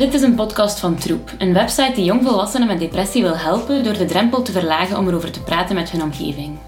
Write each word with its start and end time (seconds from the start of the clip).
Dit 0.00 0.14
is 0.14 0.22
een 0.22 0.34
podcast 0.34 0.78
van 0.78 0.96
Troep, 0.96 1.30
een 1.38 1.52
website 1.52 1.92
die 1.94 2.04
jongvolwassenen 2.04 2.66
met 2.66 2.78
depressie 2.78 3.22
wil 3.22 3.36
helpen 3.36 3.84
door 3.84 3.98
de 3.98 4.04
drempel 4.04 4.42
te 4.42 4.52
verlagen 4.52 4.98
om 4.98 5.08
erover 5.08 5.30
te 5.30 5.42
praten 5.42 5.74
met 5.74 5.90
hun 5.90 6.02
omgeving. 6.02 6.58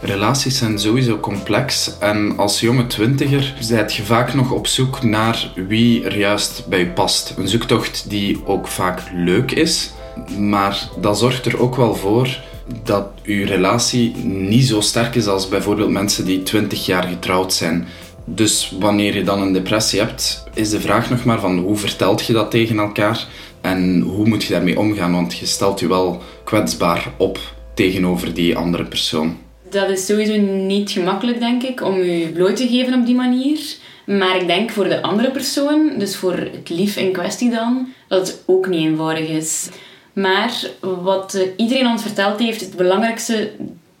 Relaties 0.00 0.58
zijn 0.58 0.78
sowieso 0.78 1.18
complex 1.18 1.98
en 1.98 2.38
als 2.38 2.60
jonge 2.60 2.86
twintiger 2.86 3.54
zijt 3.60 3.94
je 3.94 4.02
vaak 4.02 4.34
nog 4.34 4.50
op 4.50 4.66
zoek 4.66 5.02
naar 5.02 5.50
wie 5.54 6.04
er 6.04 6.18
juist 6.18 6.68
bij 6.68 6.78
je 6.78 6.86
past. 6.86 7.34
Een 7.36 7.48
zoektocht 7.48 8.10
die 8.10 8.46
ook 8.46 8.66
vaak 8.66 9.00
leuk 9.14 9.50
is, 9.50 9.90
maar 10.38 10.88
dat 11.00 11.18
zorgt 11.18 11.46
er 11.46 11.60
ook 11.60 11.76
wel 11.76 11.94
voor 11.94 12.40
dat 12.82 13.06
uw 13.24 13.46
relatie 13.46 14.16
niet 14.24 14.66
zo 14.66 14.80
sterk 14.80 15.14
is 15.14 15.26
als 15.26 15.48
bijvoorbeeld 15.48 15.90
mensen 15.90 16.24
die 16.24 16.42
20 16.42 16.86
jaar 16.86 17.02
getrouwd 17.02 17.52
zijn. 17.52 17.88
Dus 18.24 18.72
wanneer 18.78 19.14
je 19.14 19.24
dan 19.24 19.42
een 19.42 19.52
depressie 19.52 20.00
hebt, 20.00 20.44
is 20.54 20.70
de 20.70 20.80
vraag 20.80 21.10
nog 21.10 21.24
maar 21.24 21.40
van 21.40 21.58
hoe 21.58 21.76
vertelt 21.76 22.26
je 22.26 22.32
dat 22.32 22.50
tegen 22.50 22.78
elkaar 22.78 23.26
en 23.60 24.00
hoe 24.00 24.26
moet 24.26 24.44
je 24.44 24.52
daarmee 24.52 24.78
omgaan, 24.78 25.12
want 25.12 25.38
je 25.38 25.46
stelt 25.46 25.80
je 25.80 25.88
wel 25.88 26.22
kwetsbaar 26.44 27.12
op 27.16 27.38
tegenover 27.74 28.34
die 28.34 28.56
andere 28.56 28.84
persoon. 28.84 29.36
Dat 29.70 29.88
is 29.88 30.06
sowieso 30.06 30.36
niet 30.66 30.90
gemakkelijk, 30.90 31.38
denk 31.38 31.62
ik, 31.62 31.82
om 31.82 32.02
je 32.02 32.28
bloot 32.28 32.56
te 32.56 32.68
geven 32.68 33.00
op 33.00 33.06
die 33.06 33.14
manier. 33.14 33.58
Maar 34.06 34.36
ik 34.36 34.46
denk 34.46 34.70
voor 34.70 34.88
de 34.88 35.02
andere 35.02 35.30
persoon, 35.30 35.92
dus 35.98 36.16
voor 36.16 36.36
het 36.36 36.68
lief 36.68 36.96
in 36.96 37.12
kwestie 37.12 37.50
dan, 37.50 37.88
dat 38.08 38.26
het 38.26 38.42
ook 38.46 38.68
niet 38.68 38.84
eenvoudig 38.84 39.28
is. 39.28 39.68
Maar 40.12 40.66
wat 40.80 41.38
iedereen 41.56 41.86
ons 41.86 42.02
verteld 42.02 42.38
heeft, 42.38 42.60
het 42.60 42.76
belangrijkste 42.76 43.50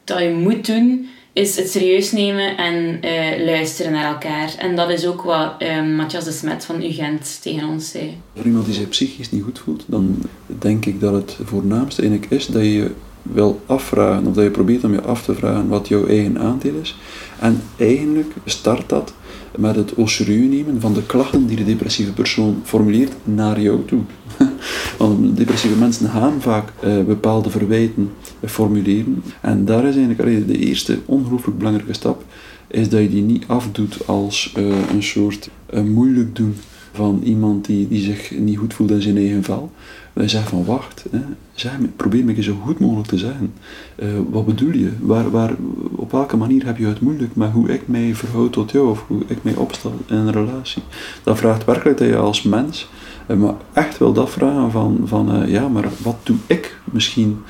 dat 0.04 0.18
je 0.18 0.30
moet 0.30 0.66
doen, 0.66 1.08
is 1.34 1.56
het 1.56 1.70
serieus 1.70 2.12
nemen 2.12 2.56
en 2.56 3.00
uh, 3.04 3.44
luisteren 3.44 3.92
naar 3.92 4.12
elkaar. 4.12 4.54
En 4.58 4.76
dat 4.76 4.90
is 4.90 5.06
ook 5.06 5.22
wat 5.22 5.54
uh, 5.58 5.96
Matthias 5.96 6.24
de 6.24 6.32
Smet 6.32 6.64
van 6.64 6.82
UGent 6.82 7.42
tegen 7.42 7.68
ons 7.68 7.90
zei. 7.90 8.16
Voor 8.34 8.44
iemand 8.44 8.64
die 8.64 8.74
zich 8.74 8.88
psychisch 8.88 9.30
niet 9.30 9.42
goed 9.42 9.58
voelt, 9.58 9.84
dan 9.86 10.16
denk 10.46 10.84
ik 10.84 11.00
dat 11.00 11.12
het 11.12 11.36
voornaamste 11.44 12.02
eigenlijk 12.02 12.32
is 12.32 12.46
dat 12.46 12.62
je 12.62 12.90
wil 13.22 13.60
afvragen, 13.66 14.26
of 14.26 14.34
dat 14.34 14.44
je 14.44 14.50
probeert 14.50 14.84
om 14.84 14.92
je 14.92 15.02
af 15.02 15.22
te 15.22 15.34
vragen 15.34 15.68
wat 15.68 15.88
jouw 15.88 16.06
eigen 16.06 16.38
aandeel 16.38 16.74
is. 16.82 16.96
En 17.38 17.62
eigenlijk 17.76 18.32
start 18.44 18.88
dat 18.88 19.14
met 19.56 19.76
het 19.76 19.94
au 19.96 20.08
nemen 20.28 20.80
van 20.80 20.94
de 20.94 21.02
klachten 21.06 21.46
die 21.46 21.56
de 21.56 21.64
depressieve 21.64 22.12
persoon 22.12 22.60
formuleert 22.64 23.12
naar 23.24 23.60
jou 23.60 23.84
toe. 23.84 24.00
Want 24.98 25.36
depressieve 25.36 25.76
mensen 25.76 26.08
gaan 26.08 26.40
vaak 26.40 26.72
uh, 26.84 27.04
bepaalde 27.04 27.50
verwijten 27.50 28.10
formuleren. 28.44 29.22
En 29.40 29.64
daar 29.64 29.84
is 29.84 29.96
eigenlijk 29.96 30.46
de 30.46 30.58
eerste 30.58 30.98
ongelooflijk 31.04 31.58
belangrijke 31.58 31.92
stap, 31.92 32.24
is 32.68 32.88
dat 32.88 33.00
je 33.00 33.10
die 33.10 33.22
niet 33.22 33.44
afdoet 33.46 34.06
als 34.06 34.54
uh, 34.58 34.64
een 34.90 35.02
soort 35.02 35.50
uh, 35.74 35.80
moeilijk 35.80 36.36
doen 36.36 36.56
van 36.94 37.20
iemand 37.24 37.64
die, 37.64 37.88
die 37.88 38.02
zich 38.02 38.38
niet 38.38 38.58
goed 38.58 38.74
voelt 38.74 38.90
in 38.90 39.02
zijn 39.02 39.16
eigen 39.16 39.42
vel. 39.42 39.70
Wij 40.12 40.28
zeggen 40.28 40.50
van 40.50 40.64
wacht, 40.64 41.04
hè, 41.10 41.20
zeg, 41.54 41.72
probeer 41.96 42.24
me 42.24 42.42
zo 42.42 42.54
goed 42.64 42.78
mogelijk 42.78 43.08
te 43.08 43.18
zeggen. 43.18 43.52
Uh, 43.96 44.08
wat 44.30 44.46
bedoel 44.46 44.72
je? 44.72 44.90
Waar, 45.00 45.30
waar, 45.30 45.54
op 45.90 46.12
welke 46.12 46.36
manier 46.36 46.66
heb 46.66 46.78
je 46.78 46.86
het 46.86 47.00
moeilijk 47.00 47.36
met 47.36 47.50
hoe 47.50 47.68
ik 47.68 47.88
mij 47.88 48.14
verhoud 48.14 48.52
tot 48.52 48.70
jou 48.70 48.90
of 48.90 49.04
hoe 49.06 49.22
ik 49.26 49.42
mij 49.42 49.54
opstel 49.54 49.92
in 50.06 50.16
een 50.16 50.32
relatie? 50.32 50.82
Dat 51.22 51.38
vraagt 51.38 51.64
werkelijk 51.64 51.98
dat 51.98 52.08
je 52.08 52.16
als 52.16 52.42
mens 52.42 52.88
uh, 53.28 53.36
maar 53.36 53.54
echt 53.72 53.98
wel 53.98 54.12
dat 54.12 54.30
vragen 54.30 54.70
van, 54.70 55.00
van 55.04 55.42
uh, 55.42 55.48
ja, 55.48 55.68
maar 55.68 55.88
wat 56.02 56.16
doe 56.22 56.36
ik 56.46 56.78
misschien? 56.84 57.42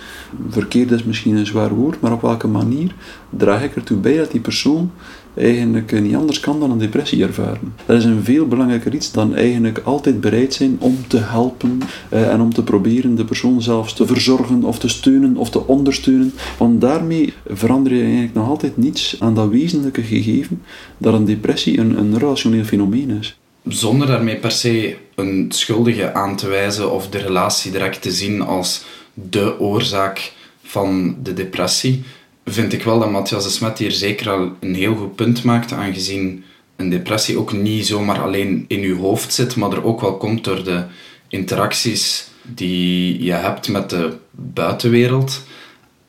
Verkeerd 0.49 0.91
is 0.91 1.05
misschien 1.05 1.37
een 1.37 1.47
zwaar 1.47 1.75
woord, 1.75 2.01
maar 2.01 2.13
op 2.13 2.23
welke 2.23 2.49
manier 2.49 2.95
draag 3.31 3.63
ik 3.63 3.77
ertoe 3.77 3.99
bij 3.99 4.17
dat 4.17 4.31
die 4.31 4.41
persoon 4.41 4.91
eigenlijk 5.37 6.01
niet 6.01 6.15
anders 6.15 6.41
kan 6.41 6.61
dan 6.61 6.71
een 6.71 6.79
depressie 6.79 7.23
ervaren. 7.23 7.75
Dat 7.87 7.97
is 7.97 8.05
een 8.05 8.25
veel 8.25 8.47
belangrijker 8.47 8.95
iets 8.95 9.13
dan 9.13 9.35
eigenlijk 9.35 9.81
altijd 9.85 10.21
bereid 10.21 10.55
zijn 10.55 10.77
om 10.79 10.99
te 11.07 11.19
helpen 11.19 11.79
eh, 12.09 12.33
en 12.33 12.41
om 12.41 12.55
te 12.55 12.63
proberen 12.63 13.15
de 13.15 13.25
persoon 13.25 13.63
zelfs 13.63 13.93
te 13.93 14.07
verzorgen 14.07 14.65
of 14.65 14.79
te 14.79 14.89
steunen 14.89 15.37
of 15.37 15.51
te 15.51 15.67
ondersteunen. 15.67 16.35
Want 16.59 16.81
daarmee 16.81 17.33
verander 17.47 17.95
je 17.95 18.03
eigenlijk 18.03 18.35
nog 18.35 18.49
altijd 18.49 18.77
niets 18.77 19.17
aan 19.19 19.35
dat 19.35 19.49
wezenlijke 19.49 20.03
gegeven 20.03 20.63
dat 20.99 21.15
een 21.15 21.25
depressie 21.25 21.79
een, 21.79 21.99
een 21.99 22.19
relationeel 22.19 22.65
fenomeen 22.65 23.11
is. 23.11 23.39
Zonder 23.69 24.07
daarmee 24.07 24.37
per 24.37 24.51
se 24.51 24.97
een 25.15 25.47
schuldige 25.49 26.15
aan 26.15 26.37
te 26.37 26.49
wijzen 26.49 26.93
of 26.93 27.09
de 27.09 27.19
relatie 27.19 27.71
direct 27.71 28.03
te 28.03 28.11
zien 28.11 28.43
als 28.43 28.85
de 29.15 29.61
oorzaak 29.61 30.33
van 30.63 31.17
de 31.23 31.33
depressie, 31.33 32.03
vind 32.45 32.73
ik 32.73 32.83
wel 32.83 32.99
dat 32.99 33.11
Matthias 33.11 33.45
de 33.45 33.51
Smet 33.51 33.79
hier 33.79 33.93
zeker 33.93 34.31
al 34.31 34.53
een 34.61 34.75
heel 34.75 34.95
goed 34.95 35.15
punt 35.15 35.45
maakt, 35.45 35.73
aangezien 35.73 36.45
een 36.77 36.91
depressie 36.91 37.39
ook 37.39 37.53
niet 37.53 37.87
zomaar 37.87 38.23
alleen 38.23 38.65
in 38.69 38.81
je 38.81 38.95
hoofd 38.95 39.33
zit, 39.33 39.57
maar 39.57 39.73
er 39.73 39.85
ook 39.85 40.01
wel 40.01 40.17
komt 40.17 40.45
door 40.45 40.65
de 40.65 40.85
interacties 41.29 42.29
die 42.43 43.23
je 43.23 43.33
hebt 43.33 43.69
met 43.69 43.91
de 43.91 44.17
buitenwereld. 44.31 45.43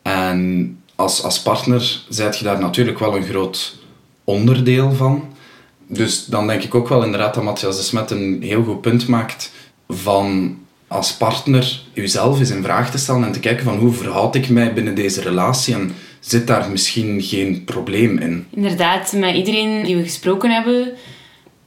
En 0.02 0.80
als, 0.96 1.24
als 1.24 1.42
partner 1.42 2.04
zijt 2.10 2.38
je 2.38 2.44
daar 2.44 2.60
natuurlijk 2.60 3.00
wel 3.00 3.16
een 3.16 3.26
groot 3.26 3.78
onderdeel 4.24 4.92
van. 4.92 5.24
Dus 5.88 6.26
dan 6.26 6.48
denk 6.48 6.64
ik 6.64 6.76
ook 6.76 6.88
wel 6.88 7.04
inderdaad 7.04 7.34
dat 7.34 7.44
Matthias 7.44 7.78
de 7.78 7.84
Smet 7.84 8.12
een 8.12 8.42
heel 8.42 8.64
goed 8.64 8.82
punt 8.82 9.08
maakt 9.08 9.52
van 9.90 10.58
als 10.88 11.14
partner 11.14 11.82
jezelf 11.94 12.40
eens 12.40 12.50
in 12.50 12.64
vraag 12.64 12.92
te 12.92 12.98
stellen 12.98 13.24
en 13.24 13.32
te 13.32 13.40
kijken 13.40 13.64
van 13.64 13.78
hoe 13.78 13.94
verhoud 13.94 14.36
ik 14.36 14.50
mij 14.50 14.74
binnen 14.74 14.96
deze 14.96 15.22
relatie 15.22 15.74
en 15.74 15.96
zit 16.26 16.48
daar 16.48 16.70
misschien 16.70 17.22
geen 17.22 17.64
probleem 17.64 18.18
in. 18.18 18.48
Inderdaad, 18.50 19.14
met 19.14 19.36
iedereen 19.36 19.84
die 19.84 19.96
we 19.96 20.04
gesproken 20.04 20.52
hebben, 20.52 20.94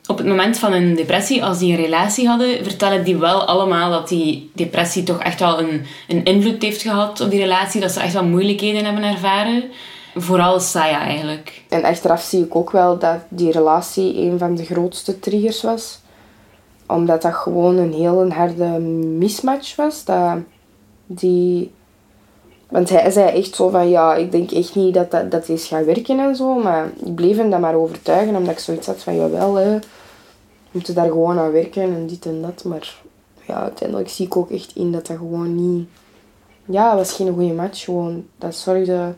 op 0.07 0.19
het 0.19 0.27
moment 0.27 0.59
van 0.59 0.73
een 0.73 0.95
depressie, 0.95 1.45
als 1.45 1.59
die 1.59 1.73
een 1.73 1.83
relatie 1.83 2.29
hadden, 2.29 2.65
vertellen 2.65 3.05
die 3.05 3.17
wel 3.17 3.45
allemaal 3.45 3.91
dat 3.91 4.09
die 4.09 4.51
depressie 4.55 5.03
toch 5.03 5.23
echt 5.23 5.41
wel 5.41 5.59
een, 5.59 5.87
een 6.09 6.25
invloed 6.25 6.63
heeft 6.63 6.83
gehad 6.83 7.21
op 7.21 7.31
die 7.31 7.41
relatie, 7.41 7.81
dat 7.81 7.91
ze 7.91 8.01
echt 8.01 8.13
wel 8.13 8.25
moeilijkheden 8.25 8.85
hebben 8.85 9.03
ervaren. 9.03 9.65
Vooral 10.15 10.61
Saya 10.61 11.01
eigenlijk. 11.01 11.63
En 11.69 11.85
achteraf 11.85 12.23
zie 12.23 12.45
ik 12.45 12.57
ook 12.57 12.71
wel 12.71 12.99
dat 12.99 13.19
die 13.29 13.53
relatie 13.53 14.17
een 14.17 14.39
van 14.39 14.55
de 14.55 14.65
grootste 14.65 15.19
triggers 15.19 15.63
was. 15.63 16.01
Omdat 16.87 17.23
dat 17.23 17.35
gewoon 17.35 17.77
een 17.77 17.93
heel 17.93 18.31
harde 18.31 18.79
mismatch 19.19 19.77
was. 19.77 20.05
Dat 20.05 20.37
die 21.07 21.71
want 22.69 22.89
hij 22.89 23.11
zei 23.11 23.29
echt 23.29 23.55
zo 23.55 23.69
van, 23.69 23.89
ja, 23.89 24.15
ik 24.15 24.33
denk 24.33 24.51
echt 24.51 24.75
niet 24.75 24.95
dat 24.95 25.11
dat, 25.11 25.31
dat 25.31 25.49
is 25.49 25.67
gaan 25.67 25.85
werken 25.85 26.19
en 26.19 26.37
zo. 26.37 26.55
Maar 26.55 26.91
ik 27.05 27.15
bleef 27.15 27.37
hem 27.37 27.51
dat 27.51 27.61
maar 27.61 27.75
overtuigen, 27.75 28.37
omdat 28.37 28.53
ik 28.53 28.59
zoiets 28.59 28.87
had 28.87 29.03
van, 29.03 29.17
jawel, 29.17 29.55
hè, 29.55 29.79
we 29.79 29.81
moeten 30.71 30.95
daar 30.95 31.09
gewoon 31.09 31.39
aan 31.39 31.53
werken 31.53 31.83
en 31.83 32.07
dit 32.07 32.27
en 32.27 32.43
dat. 32.43 32.65
Maar 32.65 32.97
ja, 33.47 33.63
uiteindelijk 33.63 34.09
zie 34.09 34.27
ik 34.27 34.37
ook 34.37 34.51
echt 34.51 34.73
in 34.75 34.93
dat 34.93 35.07
dat 35.07 35.17
gewoon 35.17 35.55
niet... 35.55 35.89
Ja, 36.65 36.97
was 36.97 37.13
geen 37.13 37.35
goede 37.35 37.53
match. 37.53 37.85
Gewoon, 37.85 38.27
dat 38.39 38.55
zorgde... 38.55 39.15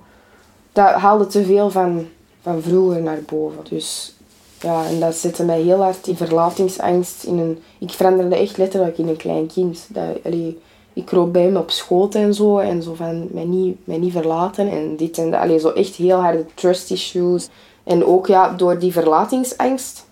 Dat 0.73 0.93
haalde 0.93 1.27
te 1.27 1.45
veel 1.45 1.71
van, 1.71 2.07
van 2.43 2.63
vroeger 2.63 3.03
naar 3.03 3.23
boven. 3.27 3.59
Dus 3.69 4.15
ja, 4.61 4.87
en 4.87 5.01
dat 5.01 5.15
zette 5.15 5.45
mij 5.45 5.61
heel 5.61 5.83
hard 5.83 6.07
in 6.07 6.17
verlatingsangst. 6.17 7.25
In 7.25 7.39
een, 7.39 7.59
ik 7.79 7.91
veranderde 7.91 8.37
echt 8.37 8.57
letterlijk 8.57 8.99
in 8.99 9.09
een 9.09 9.17
klein 9.17 9.47
kind. 9.47 9.87
Dat, 9.89 10.05
allee, 10.25 10.61
ik 10.93 11.05
kroop 11.05 11.33
bij 11.33 11.43
hem 11.43 11.57
op 11.57 11.71
schoot 11.71 12.15
en 12.15 12.35
zo. 12.35 12.59
En 12.59 12.83
zo 12.83 12.95
van 12.95 13.29
mij 13.31 13.45
niet, 13.45 13.87
mij 13.87 13.99
niet 13.99 14.13
verlaten 14.13 14.71
en 14.71 14.97
dit 14.97 15.19
en 15.19 15.31
dat. 15.31 15.61
Zo 15.61 15.71
echt 15.71 15.95
heel 15.95 16.19
harde 16.19 16.47
trust 16.55 16.91
issues. 16.91 17.49
En 17.85 18.05
ook 18.05 18.27
ja, 18.27 18.49
door 18.53 18.79
die 18.79 18.93
verlatingsangst 18.93 20.09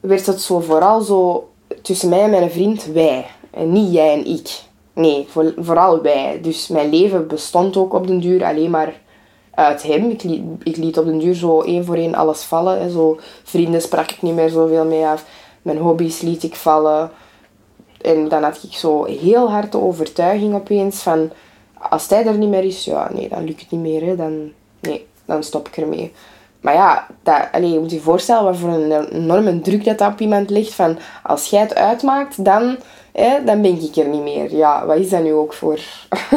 werd 0.00 0.26
het 0.26 0.40
zo 0.40 0.60
vooral 0.60 1.00
zo 1.00 1.48
tussen 1.82 2.08
mij 2.08 2.22
en 2.22 2.30
mijn 2.30 2.50
vriend 2.50 2.84
wij. 2.84 3.26
En 3.50 3.72
niet 3.72 3.92
jij 3.92 4.12
en 4.12 4.26
ik. 4.26 4.62
Nee, 4.92 5.26
voor, 5.28 5.54
vooral 5.58 6.02
wij. 6.02 6.38
Dus 6.42 6.68
mijn 6.68 6.90
leven 6.90 7.26
bestond 7.26 7.76
ook 7.76 7.94
op 7.94 8.06
den 8.06 8.20
duur 8.20 8.44
alleen 8.44 8.70
maar 8.70 9.00
uit 9.50 9.82
hem. 9.82 10.10
Ik 10.10 10.22
liet, 10.22 10.42
ik 10.62 10.76
liet 10.76 10.98
op 10.98 11.04
den 11.04 11.18
duur 11.18 11.34
zo 11.34 11.60
één 11.60 11.84
voor 11.84 11.96
één 11.96 12.14
alles 12.14 12.42
vallen. 12.42 12.80
Hè. 12.80 12.90
Zo, 12.90 13.18
vrienden 13.42 13.82
sprak 13.82 14.10
ik 14.10 14.22
niet 14.22 14.34
meer 14.34 14.48
zoveel 14.48 14.84
mee 14.84 15.06
af. 15.06 15.24
Mijn 15.62 15.78
hobby's 15.78 16.20
liet 16.20 16.42
ik 16.42 16.54
vallen. 16.54 17.10
En 18.02 18.28
dan 18.28 18.42
had 18.42 18.62
ik 18.62 18.72
zo 18.72 19.04
heel 19.04 19.50
hard 19.50 19.72
de 19.72 19.80
overtuiging 19.80 20.54
opeens 20.54 21.02
van... 21.02 21.30
Als 21.88 22.08
hij 22.08 22.26
er 22.26 22.38
niet 22.38 22.48
meer 22.48 22.64
is, 22.64 22.84
ja, 22.84 23.10
nee, 23.12 23.28
dan 23.28 23.44
lukt 23.44 23.60
het 23.60 23.70
niet 23.70 23.80
meer. 23.80 24.06
Hè. 24.06 24.16
Dan, 24.16 24.52
nee, 24.80 25.06
dan 25.24 25.42
stop 25.42 25.68
ik 25.68 25.76
ermee. 25.76 26.12
Maar 26.60 26.74
ja, 26.74 27.06
dat, 27.22 27.48
allez, 27.52 27.72
je 27.72 27.78
moet 27.78 27.90
je 27.90 28.00
voorstellen 28.00 28.44
wat 28.44 28.56
voor 28.56 28.68
een 28.68 29.08
enorme 29.08 29.60
druk 29.60 29.84
dat, 29.84 30.00
op 30.00 30.20
iemand 30.20 30.50
ligt. 30.50 30.74
Van, 30.74 30.98
als 31.22 31.46
jij 31.46 31.60
het 31.60 31.74
uitmaakt, 31.74 32.44
dan, 32.44 32.76
hè, 33.12 33.44
dan 33.44 33.62
ben 33.62 33.82
ik 33.82 33.96
er 33.96 34.08
niet 34.08 34.22
meer. 34.22 34.56
Ja, 34.56 34.86
wat 34.86 34.96
is 34.96 35.08
dat 35.08 35.22
nu 35.22 35.32
ook 35.32 35.52
voor? 35.52 35.78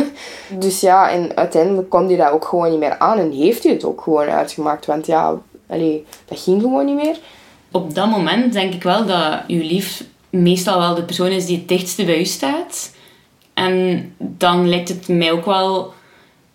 dus 0.59 0.79
ja, 0.79 1.09
en 1.09 1.35
uiteindelijk 1.35 1.89
kon 1.89 2.07
hij 2.07 2.15
dat 2.15 2.31
ook 2.31 2.45
gewoon 2.45 2.69
niet 2.69 2.79
meer 2.79 2.97
aan. 2.97 3.17
En 3.17 3.31
heeft 3.31 3.63
hij 3.63 3.73
het 3.73 3.83
ook 3.83 4.01
gewoon 4.01 4.27
uitgemaakt. 4.27 4.85
Want 4.85 5.05
ja, 5.05 5.37
allez, 5.67 5.99
dat 6.25 6.39
ging 6.39 6.61
gewoon 6.61 6.85
niet 6.85 6.95
meer. 6.95 7.17
Op 7.71 7.95
dat 7.95 8.09
moment 8.09 8.53
denk 8.53 8.73
ik 8.73 8.83
wel 8.83 9.05
dat 9.05 9.39
je 9.47 9.63
lief 9.63 10.03
meestal 10.41 10.79
wel 10.79 10.95
de 10.95 11.03
persoon 11.03 11.27
is 11.27 11.45
die 11.45 11.57
het 11.57 11.67
dichtste 11.67 12.03
bij 12.03 12.19
u 12.19 12.25
staat. 12.25 12.91
En 13.53 14.13
dan 14.17 14.69
lijkt 14.69 14.89
het 14.89 15.07
mij 15.07 15.31
ook 15.31 15.45
wel 15.45 15.93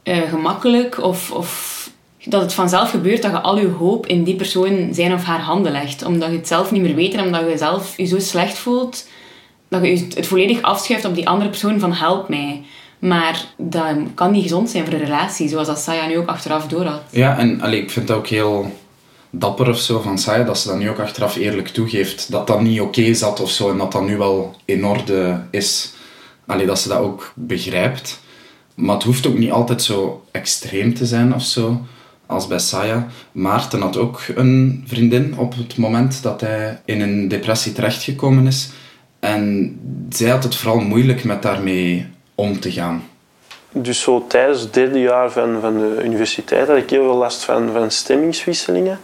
uh, 0.05 0.17
gemakkelijk 0.29 1.03
of, 1.03 1.31
of 1.31 1.91
dat 2.25 2.41
het 2.41 2.55
vanzelf 2.55 2.91
gebeurt 2.91 3.23
dat 3.23 3.31
je 3.31 3.41
al 3.41 3.59
je 3.59 3.69
hoop 3.69 4.07
in 4.07 4.25
die 4.25 4.37
persoon 4.37 4.89
zijn 4.93 5.13
of 5.13 5.25
haar 5.25 5.41
handen 5.41 5.73
legt. 5.73 6.05
Omdat 6.05 6.31
je 6.31 6.37
het 6.37 6.49
zelf 6.49 6.71
niet 6.71 6.83
meer 6.83 6.95
weet 6.95 7.15
en 7.15 7.25
omdat 7.25 7.51
je 7.51 7.59
zelf 7.59 7.97
je 7.97 8.05
zo 8.05 8.19
slecht 8.19 8.59
voelt. 8.59 9.09
dat 9.69 9.85
je 9.85 10.07
het 10.15 10.27
volledig 10.27 10.63
afschuift 10.63 11.05
op 11.05 11.15
die 11.15 11.29
andere 11.29 11.51
persoon 11.51 11.81
van 11.81 11.93
help 11.93 12.29
mij. 12.29 12.63
Maar 12.99 13.45
dat 13.57 13.97
kan 14.15 14.31
niet 14.31 14.43
gezond 14.43 14.71
zijn 14.71 14.85
voor 14.85 14.95
een 14.95 15.05
relatie, 15.05 15.49
zoals 15.49 15.67
dat 15.67 15.79
Saya 15.79 16.07
nu 16.07 16.19
ook 16.19 16.29
achteraf 16.29 16.67
door 16.67 16.85
had. 16.85 17.03
Ja, 17.11 17.39
en 17.39 17.61
allee, 17.61 17.83
ik 17.83 17.91
vind 17.91 18.09
het 18.09 18.17
ook 18.17 18.27
heel 18.27 18.73
dapper 19.31 19.69
of 19.69 19.79
zo 19.79 20.01
van 20.01 20.19
Saya, 20.19 20.45
dat 20.45 20.59
ze 20.59 20.69
dat 20.69 20.79
nu 20.79 20.91
ook 20.91 20.99
achteraf 20.99 21.37
eerlijk 21.37 21.69
toegeeft. 21.69 22.31
Dat 22.31 22.47
dat 22.47 22.61
niet 22.61 22.81
oké 22.81 23.15
zat 23.15 23.41
of 23.41 23.51
zo, 23.51 23.71
en 23.71 23.79
dat 23.79 23.93
dat 23.93 24.07
nu 24.07 24.17
wel 24.17 24.57
in 24.65 24.87
orde 24.87 25.41
is. 25.51 25.93
Allee, 26.47 26.67
dat 26.67 26.79
ze 26.79 26.89
dat 26.89 26.99
ook 26.99 27.33
begrijpt. 27.35 28.21
Maar 28.75 28.95
het 28.95 29.05
hoeft 29.05 29.27
ook 29.27 29.39
niet 29.39 29.51
altijd 29.51 29.83
zo 29.83 30.25
extreem 30.31 30.95
te 30.95 31.07
zijn 31.07 31.35
of 31.35 31.43
zo, 31.43 31.87
als 32.27 32.47
bij 32.47 32.59
Saya. 32.59 33.07
Maarten 33.33 33.81
had 33.81 33.97
ook 33.97 34.23
een 34.35 34.85
vriendin 34.87 35.39
op 35.39 35.55
het 35.57 35.77
moment 35.77 36.23
dat 36.23 36.41
hij 36.41 36.81
in 36.85 37.01
een 37.01 37.29
depressie 37.29 37.73
terechtgekomen 37.73 38.47
is. 38.47 38.71
En 39.21 39.77
zij 40.09 40.31
had 40.31 40.45
het 40.45 40.57
vooral 40.57 40.81
moeilijk 40.81 41.25
met 41.25 41.43
daarmee 41.43 42.07
om 42.35 42.61
te 42.61 42.73
gaan. 42.73 43.03
Dus 43.73 44.01
zo 44.01 44.25
tijdens 44.29 44.61
het 44.61 44.75
derde 44.75 45.01
jaar 45.01 45.31
van, 45.31 45.57
van 45.61 45.79
de 45.79 46.05
universiteit 46.05 46.69
had 46.69 46.77
ik 46.77 46.91
heel 46.91 47.03
veel 47.03 47.15
last 47.15 47.45
van, 47.45 47.71
van 47.73 47.91
stemmingswisselingen. 47.91 49.01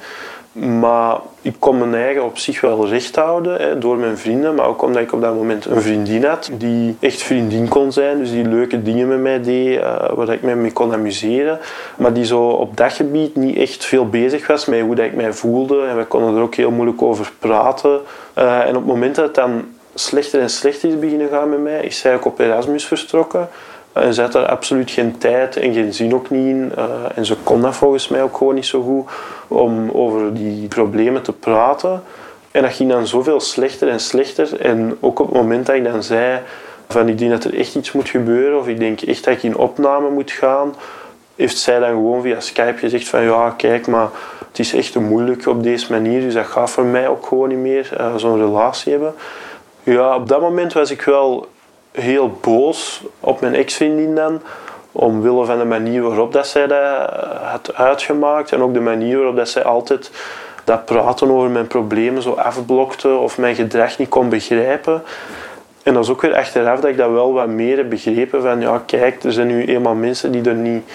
Maar 0.53 1.17
ik 1.43 1.55
kon 1.59 1.79
mijn 1.79 1.95
eigen 1.95 2.25
op 2.25 2.39
zich 2.39 2.61
wel 2.61 2.89
recht 2.89 3.17
houden 3.17 3.61
hè, 3.61 3.79
door 3.79 3.97
mijn 3.97 4.19
vrienden. 4.19 4.55
Maar 4.55 4.67
ook 4.67 4.83
omdat 4.83 5.03
ik 5.03 5.13
op 5.13 5.21
dat 5.21 5.35
moment 5.35 5.65
een 5.65 5.83
vriendin 5.83 6.25
had 6.25 6.51
die 6.59 6.97
echt 7.01 7.23
vriendin 7.23 7.69
kon 7.69 7.93
zijn. 7.93 8.19
Dus 8.19 8.31
die 8.31 8.49
leuke 8.49 8.83
dingen 8.83 9.09
met 9.09 9.21
mij 9.21 9.43
deed, 9.43 9.79
uh, 9.79 10.11
waar 10.15 10.29
ik 10.29 10.43
me 10.43 10.55
mee 10.55 10.73
kon 10.73 10.93
amuseren. 10.93 11.59
Maar 11.97 12.13
die 12.13 12.25
zo 12.25 12.49
op 12.49 12.77
dat 12.77 12.93
gebied 12.93 13.37
niet 13.37 13.57
echt 13.57 13.85
veel 13.85 14.09
bezig 14.09 14.47
was 14.47 14.67
met 14.67 14.81
hoe 14.81 14.95
dat 14.95 15.05
ik 15.05 15.15
mij 15.15 15.33
voelde. 15.33 15.87
En 15.87 15.97
we 15.97 16.05
konden 16.05 16.37
er 16.37 16.43
ook 16.43 16.55
heel 16.55 16.71
moeilijk 16.71 17.03
over 17.03 17.33
praten. 17.39 18.01
Uh, 18.39 18.61
en 18.61 18.69
op 18.69 18.75
het 18.75 18.87
moment 18.87 19.15
dat 19.15 19.25
het 19.25 19.35
dan 19.35 19.65
slechter 19.95 20.41
en 20.41 20.51
slechter 20.51 20.89
is 20.89 20.99
beginnen 20.99 21.29
gaan 21.29 21.49
met 21.49 21.63
mij, 21.63 21.81
is 21.81 21.99
zij 21.99 22.15
ook 22.15 22.25
op 22.25 22.39
Erasmus 22.39 22.85
vertrokken. 22.85 23.49
En 23.95 24.15
ze 24.15 24.21
had 24.21 24.33
daar 24.33 24.47
absoluut 24.47 24.91
geen 24.91 25.19
tijd 25.19 25.57
en 25.57 25.73
geen 25.73 25.95
zin 25.95 26.15
ook 26.15 26.31
niet 26.31 26.47
in. 26.47 26.73
Uh, 26.79 26.85
en 27.15 27.27
ze 27.27 27.37
kon 27.43 27.61
dat 27.61 27.77
volgens 27.77 28.09
mij 28.09 28.23
ook 28.23 28.37
gewoon 28.37 28.55
niet 28.55 28.67
zo 28.67 28.83
goed 28.83 29.11
om 29.49 29.91
over 29.93 30.35
die 30.35 30.69
problemen 30.69 31.23
te 31.23 31.33
praten. 31.33 32.03
En 32.51 32.63
dat 32.63 32.73
ging 32.73 32.91
dan 32.91 33.07
zoveel 33.07 33.41
slechter 33.41 33.89
en 33.89 34.01
slechter. 34.01 34.61
En 34.61 34.97
ook 35.01 35.19
op 35.21 35.27
het 35.27 35.37
moment 35.37 35.67
dat 35.67 35.77
ik 35.77 35.85
dan 35.85 36.03
zei 36.03 36.41
van 36.89 37.09
ik 37.09 37.19
denk 37.19 37.31
dat 37.31 37.45
er 37.45 37.59
echt 37.59 37.75
iets 37.75 37.93
moet 37.93 38.09
gebeuren 38.09 38.59
of 38.59 38.69
ik 38.69 38.79
denk 38.79 39.01
echt 39.01 39.25
dat 39.25 39.35
ik 39.35 39.43
in 39.43 39.57
opname 39.57 40.11
moet 40.11 40.31
gaan, 40.31 40.75
heeft 41.37 41.59
zij 41.59 41.79
dan 41.79 41.89
gewoon 41.89 42.23
via 42.23 42.41
Skype 42.41 42.79
gezegd 42.79 43.09
van 43.09 43.23
ja 43.23 43.55
kijk 43.57 43.87
maar 43.87 44.09
het 44.49 44.59
is 44.59 44.75
echt 44.75 44.95
moeilijk 44.95 45.47
op 45.47 45.63
deze 45.63 45.93
manier 45.93 46.21
dus 46.21 46.35
dat 46.35 46.47
gaat 46.47 46.71
voor 46.71 46.85
mij 46.85 47.09
ook 47.09 47.27
gewoon 47.27 47.49
niet 47.49 47.59
meer 47.59 47.97
uh, 48.01 48.17
zo'n 48.17 48.39
relatie 48.39 48.93
hebben. 48.93 49.15
Ja, 49.83 50.17
op 50.17 50.29
dat 50.29 50.41
moment 50.41 50.73
was 50.73 50.91
ik 50.91 51.03
wel 51.03 51.49
heel 51.95 52.39
boos 52.41 53.03
op 53.21 53.41
mijn 53.41 53.55
ex-vriendin 53.55 54.15
dan. 54.15 54.41
Omwille 54.93 55.45
van 55.45 55.59
de 55.59 55.65
manier 55.65 56.03
waarop 56.03 56.33
dat 56.33 56.47
zij 56.47 56.67
dat 56.67 57.11
had 57.43 57.75
uitgemaakt. 57.75 58.53
En 58.53 58.63
ook 58.63 58.75
de 58.75 58.81
manier 58.81 59.17
waarop 59.17 59.37
dat 59.37 59.49
zij 59.49 59.65
altijd 59.65 60.11
dat 60.65 60.85
praten 60.85 61.31
over 61.31 61.51
mijn 61.51 61.67
problemen 61.67 62.23
zo 62.23 62.33
afblokte 62.33 63.09
of 63.09 63.39
mijn 63.39 63.55
gedrag 63.55 63.99
niet 63.99 64.09
kon 64.09 64.29
begrijpen. 64.29 65.03
En 65.83 65.95
dat 65.95 66.05
is 66.05 66.11
ook 66.11 66.23
weer 66.23 66.35
achteraf 66.35 66.81
dat 66.81 66.91
ik 66.91 66.97
dat 66.97 67.11
wel 67.11 67.33
wat 67.33 67.49
meer 67.49 67.77
heb 67.77 67.91
begrepen 67.91 68.43
van 68.43 68.61
ja 68.61 68.83
kijk, 68.87 69.23
er 69.23 69.33
zijn 69.33 69.47
nu 69.47 69.65
eenmaal 69.65 69.95
mensen 69.95 70.33
die 70.33 70.43
er 70.43 70.55
niet, 70.55 70.91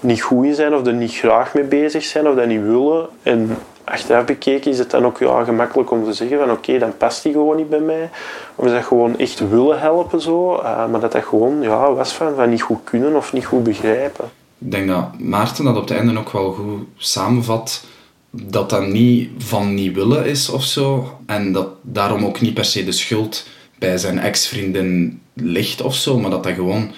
niet 0.00 0.22
goed 0.22 0.44
in 0.44 0.54
zijn 0.54 0.74
of 0.74 0.86
er 0.86 0.92
niet 0.92 1.14
graag 1.14 1.54
mee 1.54 1.64
bezig 1.64 2.04
zijn 2.04 2.28
of 2.28 2.34
dat 2.34 2.46
niet 2.46 2.62
willen. 2.62 3.06
En 3.22 3.56
achteraf 3.84 4.24
bekeken 4.24 4.70
is 4.70 4.78
het 4.78 4.90
dan 4.90 5.04
ook 5.04 5.18
ja, 5.18 5.44
gemakkelijk 5.44 5.90
om 5.90 6.04
te 6.04 6.12
zeggen 6.12 6.38
van 6.38 6.50
oké, 6.50 6.78
dan 6.78 6.96
past 6.96 7.22
die 7.22 7.32
gewoon 7.32 7.56
niet 7.56 7.68
bij 7.68 7.80
mij. 7.80 8.10
Of 8.54 8.68
dat 8.68 8.84
gewoon 8.84 9.18
echt 9.18 9.48
willen 9.48 9.80
helpen 9.80 10.20
zo, 10.20 10.54
uh, 10.54 10.88
maar 10.88 11.00
dat 11.00 11.12
dat 11.12 11.24
gewoon 11.24 11.60
ja, 11.60 11.92
was 11.92 12.12
van, 12.12 12.34
van 12.34 12.50
niet 12.50 12.62
goed 12.62 12.80
kunnen 12.84 13.16
of 13.16 13.32
niet 13.32 13.44
goed 13.44 13.62
begrijpen. 13.62 14.24
Ik 14.58 14.70
denk 14.70 14.88
dat 14.88 15.18
Maarten 15.18 15.64
dat 15.64 15.76
op 15.76 15.88
het 15.88 15.98
einde 15.98 16.18
ook 16.18 16.30
wel 16.30 16.52
goed 16.52 16.86
samenvat. 16.96 17.84
Dat 18.30 18.70
dat 18.70 18.86
niet 18.86 19.30
van 19.38 19.74
niet 19.74 19.94
willen 19.94 20.26
is 20.26 20.48
of 20.48 20.64
zo. 20.64 21.18
En 21.26 21.52
dat 21.52 21.68
daarom 21.80 22.24
ook 22.24 22.40
niet 22.40 22.54
per 22.54 22.64
se 22.64 22.84
de 22.84 22.92
schuld 22.92 23.46
bij 23.78 23.98
zijn 23.98 24.18
ex-vriendin 24.18 25.20
ligt 25.32 25.82
of 25.82 25.94
zo. 25.94 26.18
Maar 26.18 26.30
dat 26.30 26.42
dat 26.42 26.54
gewoon 26.54 26.90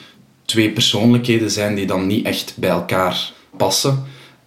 twee 0.44 0.70
persoonlijkheden 0.70 1.50
zijn 1.50 1.74
die 1.74 1.86
dan 1.86 2.06
niet 2.06 2.26
echt 2.26 2.54
bij 2.56 2.70
elkaar 2.70 3.32
passen. 3.56 4.04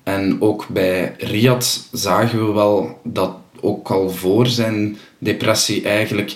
En 0.08 0.42
ook 0.42 0.68
bij 0.68 1.16
Riyad 1.18 1.88
zagen 1.92 2.46
we 2.46 2.54
wel 2.54 3.00
dat 3.04 3.32
ook 3.62 3.90
al 3.90 4.10
voor 4.10 4.48
zijn 4.48 4.98
depressie 5.18 5.84
eigenlijk 5.84 6.36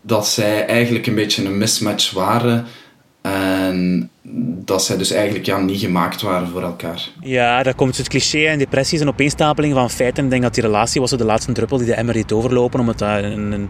dat 0.00 0.28
zij 0.28 0.66
eigenlijk 0.66 1.06
een 1.06 1.14
beetje 1.14 1.44
een 1.44 1.58
mismatch 1.58 2.10
waren 2.10 2.66
en 3.26 4.10
dat 4.64 4.84
zij 4.84 4.96
dus 4.96 5.10
eigenlijk 5.10 5.46
ja, 5.46 5.58
niet 5.58 5.80
gemaakt 5.80 6.22
waren 6.22 6.48
voor 6.48 6.62
elkaar. 6.62 7.08
Ja, 7.20 7.62
daar 7.62 7.74
komt 7.74 7.96
het 7.96 8.08
cliché 8.08 8.46
en 8.46 8.58
depressie 8.58 8.96
is 8.96 9.02
een 9.02 9.08
opeenstapeling 9.08 9.74
van 9.74 9.90
feiten. 9.90 10.24
Ik 10.24 10.30
denk 10.30 10.42
dat 10.42 10.54
die 10.54 10.62
relatie 10.62 11.00
was 11.00 11.10
de 11.10 11.24
laatste 11.24 11.52
druppel 11.52 11.76
die 11.76 11.86
de 11.86 11.94
emmer 11.94 12.14
deed 12.14 12.32
overlopen. 12.32 12.80
Omdat 12.80 12.98
dat 12.98 13.22
een, 13.22 13.52
een 13.52 13.68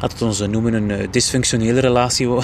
laat 0.00 0.12
het 0.12 0.22
ons 0.22 0.40
noemen, 0.46 0.72
een 0.72 0.90
eh, 0.90 1.06
dysfunctionele 1.10 1.80
relatie 1.80 2.28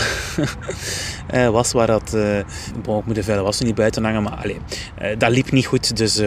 eh, 1.26 1.48
was. 1.48 1.72
Waar 1.72 1.86
dat, 1.86 2.12
uh, 2.14 2.38
bon, 2.82 2.98
ik 2.98 3.06
moet 3.06 3.14
de 3.14 3.22
vuile 3.22 3.42
wassen 3.42 3.66
niet 3.66 3.74
buiten 3.74 4.04
hangen, 4.04 4.22
maar 4.22 4.32
allez, 4.42 4.56
dat 5.18 5.30
liep 5.30 5.50
niet 5.50 5.66
goed. 5.66 5.96
Dus 5.96 6.20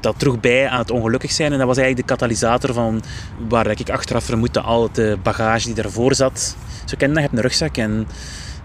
dat 0.00 0.18
droeg 0.18 0.40
bij 0.40 0.68
aan 0.68 0.78
het 0.78 0.90
ongelukkig 0.90 1.30
zijn. 1.30 1.52
En 1.52 1.58
dat 1.58 1.66
was 1.66 1.76
eigenlijk 1.76 2.08
de 2.08 2.14
katalysator 2.14 2.74
van 2.74 3.02
waar 3.48 3.66
ik 3.66 3.90
achteraf 3.90 4.24
vermoed 4.24 4.54
dat 4.54 4.64
al 4.64 4.88
de 4.92 5.18
bagage 5.22 5.66
die 5.66 5.74
daarvoor 5.74 6.14
zat. 6.14 6.56
Zo 6.84 6.96
ken 6.98 7.08
je 7.08 7.14
dat, 7.14 7.22
je 7.22 7.28
hebt 7.28 7.32
een 7.32 7.48
rugzak 7.48 7.76
en 7.76 8.06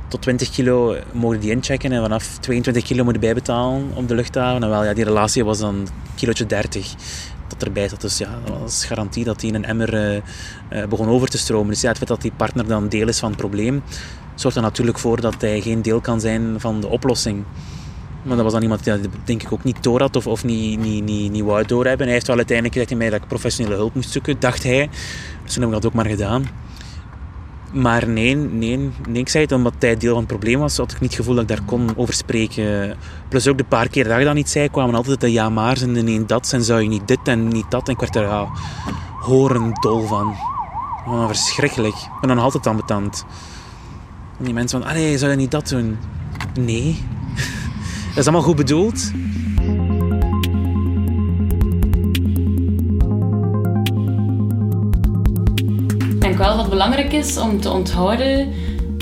tot 0.08 0.22
20 0.22 0.50
kilo 0.50 0.96
mogen 1.12 1.40
die 1.40 1.52
inchecken 1.52 1.92
en 1.92 2.02
vanaf 2.02 2.38
22 2.40 2.84
kilo 2.84 3.04
moeten 3.04 3.22
bijbetalen 3.22 3.92
op 3.94 4.08
de 4.08 4.16
luchthaven. 4.16 4.64
En 4.64 4.70
wel, 4.70 4.84
ja, 4.84 4.94
die 4.94 5.04
relatie 5.04 5.46
was 5.46 5.60
dan 5.60 5.88
kilootje 6.16 6.46
30 6.46 6.96
dat 7.48 7.64
erbij 7.64 7.88
zat. 7.88 8.02
Dus 8.02 8.18
ja, 8.18 8.40
dat 8.46 8.60
was 8.60 8.86
garantie 8.86 9.24
dat 9.24 9.42
hij 9.42 9.50
in 9.50 9.56
een 9.56 9.66
emmer 9.66 9.94
uh, 9.94 10.22
uh, 10.74 10.86
begon 10.88 11.08
over 11.08 11.28
te 11.28 11.38
stromen. 11.38 11.70
Dus 11.70 11.82
ja, 11.82 11.88
het 11.88 11.98
feit 11.98 12.10
dat 12.10 12.22
die 12.22 12.32
partner 12.38 12.68
dan 12.68 12.90
deel 12.90 13.08
is 13.08 13.20
van 13.20 13.30
het 13.30 13.38
probleem, 13.38 13.84
zorgt 14.36 14.58
er 14.58 14.64
natuurlijk 14.64 15.00
voor 15.00 15.22
dat 15.22 15.42
hij 15.42 15.62
geen 15.62 15.82
deel 15.82 16.02
kan 16.02 16.20
zijn 16.20 16.60
van 16.60 16.82
de 16.82 16.88
oplossing. 16.88 17.44
Maar 18.24 18.36
dat 18.36 18.44
was 18.44 18.54
dan 18.54 18.62
iemand 18.62 18.84
die 18.84 18.94
denk 19.24 19.44
ik 19.44 19.52
ook 19.52 19.64
niet 19.64 19.84
door 19.84 20.02
had 20.02 20.16
of, 20.16 20.28
of 20.28 20.44
niet, 20.44 20.80
niet, 20.80 21.04
niet, 21.04 21.32
niet 21.32 21.44
wou 21.44 21.66
doorhebben. 21.66 22.06
Hij 22.06 22.16
heeft 22.16 22.28
wel 22.28 22.36
uiteindelijk 22.36 22.78
gezegd 22.78 22.98
mij 22.98 23.10
dat 23.10 23.22
ik 23.22 23.28
professionele 23.28 23.76
hulp 23.76 23.96
moest 23.96 24.12
zoeken, 24.12 24.40
dacht 24.40 24.64
hij. 24.64 24.90
Dus 25.44 25.54
toen 25.54 25.64
heb 25.64 25.72
ik 25.72 25.82
dat 25.82 25.86
ook 25.86 25.94
maar 25.94 26.06
gedaan. 26.06 26.48
Maar 27.72 28.08
nee, 28.08 28.36
nee, 28.36 28.92
nee, 29.08 29.22
ik 29.22 29.30
zei 29.30 29.44
het 29.44 29.52
omdat 29.52 29.74
hij 29.80 29.98
deel 29.98 30.10
van 30.10 30.20
het 30.20 30.28
probleem 30.28 30.60
was, 30.60 30.78
had 30.78 30.92
ik 30.92 31.00
niet 31.00 31.10
het 31.10 31.20
gevoel 31.20 31.36
dat 31.36 31.44
ik 31.44 31.50
daar 31.50 31.66
kon 31.66 31.90
over 31.96 32.14
spreken. 32.14 32.98
Plus 33.30 33.48
ook 33.48 33.58
de 33.58 33.64
paar 33.64 33.88
keer 33.88 34.08
dat 34.08 34.20
ik 34.20 34.26
dat 34.26 34.34
niet 34.34 34.50
zei, 34.50 34.70
kwamen 34.70 34.96
altijd 34.96 35.22
de 35.22 35.32
ja 35.32 35.50
maar's 35.50 35.82
en 35.82 35.94
de 35.94 36.02
nee 36.02 36.26
dat 36.26 36.54
en 36.54 36.64
zou 36.64 36.82
je 36.82 36.88
niet 36.88 37.08
dit 37.08 37.20
en 37.24 37.48
niet 37.48 37.72
dat. 37.72 37.88
En 37.88 37.94
ik 37.94 38.00
werd 38.00 38.16
er 38.16 38.24
ja, 38.24 38.48
horendol 39.20 40.08
van. 40.08 40.36
Gewoon 41.04 41.28
verschrikkelijk. 41.28 41.96
Ik 41.96 42.20
ben 42.20 42.30
dan 42.30 42.40
altijd 42.40 42.68
ambetant. 42.68 43.26
En 44.38 44.46
die 44.46 44.54
mensen 44.54 44.82
van, 44.82 44.90
allee, 44.90 45.18
zou 45.18 45.32
je 45.32 45.38
niet 45.38 45.52
dat 45.52 45.70
doen? 45.70 45.98
Nee. 46.60 47.04
dat 48.08 48.18
is 48.18 48.24
allemaal 48.24 48.42
goed 48.42 48.56
bedoeld. 48.56 49.12
Belangrijk 56.76 57.14
is 57.14 57.38
om 57.38 57.62
te 57.62 57.72
onthouden 57.72 58.54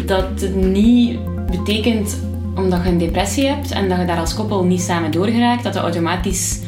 dat 0.05 0.41
het 0.41 0.55
niet 0.55 1.19
betekent 1.51 2.19
omdat 2.55 2.83
je 2.83 2.89
een 2.89 2.97
depressie 2.97 3.47
hebt 3.47 3.71
en 3.71 3.89
dat 3.89 3.99
je 3.99 4.05
daar 4.05 4.19
als 4.19 4.35
koppel 4.35 4.63
niet 4.63 4.81
samen 4.81 5.11
doorgeraakt, 5.11 5.63
dat 5.63 5.73
dat 5.73 5.81
automatisch 5.81 6.59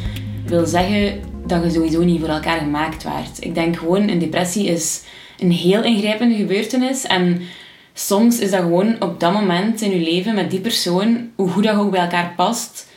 wil 0.46 0.66
zeggen 0.66 1.20
dat 1.48 1.64
je 1.64 1.70
sowieso 1.70 2.04
niet 2.04 2.20
voor 2.20 2.30
elkaar 2.30 2.58
gemaakt 2.58 3.04
waart. 3.04 3.38
Ik 3.40 3.56
denk 3.56 3.78
gewoon, 3.78 4.10
een 4.10 4.20
depressie 4.20 4.68
is 4.68 5.04
een 5.40 5.52
heel 5.52 5.84
ingrijpende 5.84 6.36
gebeurtenis 6.36 7.04
en 7.04 7.42
soms 7.94 8.40
is 8.40 8.52
dat 8.52 8.62
gewoon 8.62 8.96
op 9.00 9.20
dat 9.20 9.34
moment 9.34 9.82
in 9.82 9.92
je 9.92 10.12
leven 10.12 10.36
met 10.36 10.52
die 10.52 10.60
persoon, 10.60 11.30
hoe 11.36 11.50
goed 11.50 11.64
dat 11.64 11.76
ook 11.76 11.92
bij 11.92 12.02
elkaar 12.02 12.34
past, 12.36 12.88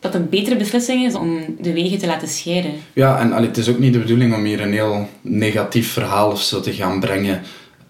dat 0.00 0.14
een 0.14 0.28
betere 0.28 0.56
beslissing 0.56 1.06
is 1.06 1.14
om 1.14 1.56
de 1.60 1.72
wegen 1.72 1.98
te 1.98 2.06
laten 2.06 2.28
scheiden. 2.28 2.72
Ja, 2.92 3.20
en 3.20 3.32
allee, 3.32 3.48
het 3.48 3.56
is 3.56 3.68
ook 3.68 3.78
niet 3.78 3.92
de 3.92 3.98
bedoeling 3.98 4.34
om 4.34 4.44
hier 4.44 4.60
een 4.60 4.72
heel 4.72 5.08
negatief 5.20 5.92
verhaal 5.92 6.30
of 6.30 6.42
zo 6.42 6.60
te 6.60 6.72
gaan 6.72 7.00
brengen 7.00 7.42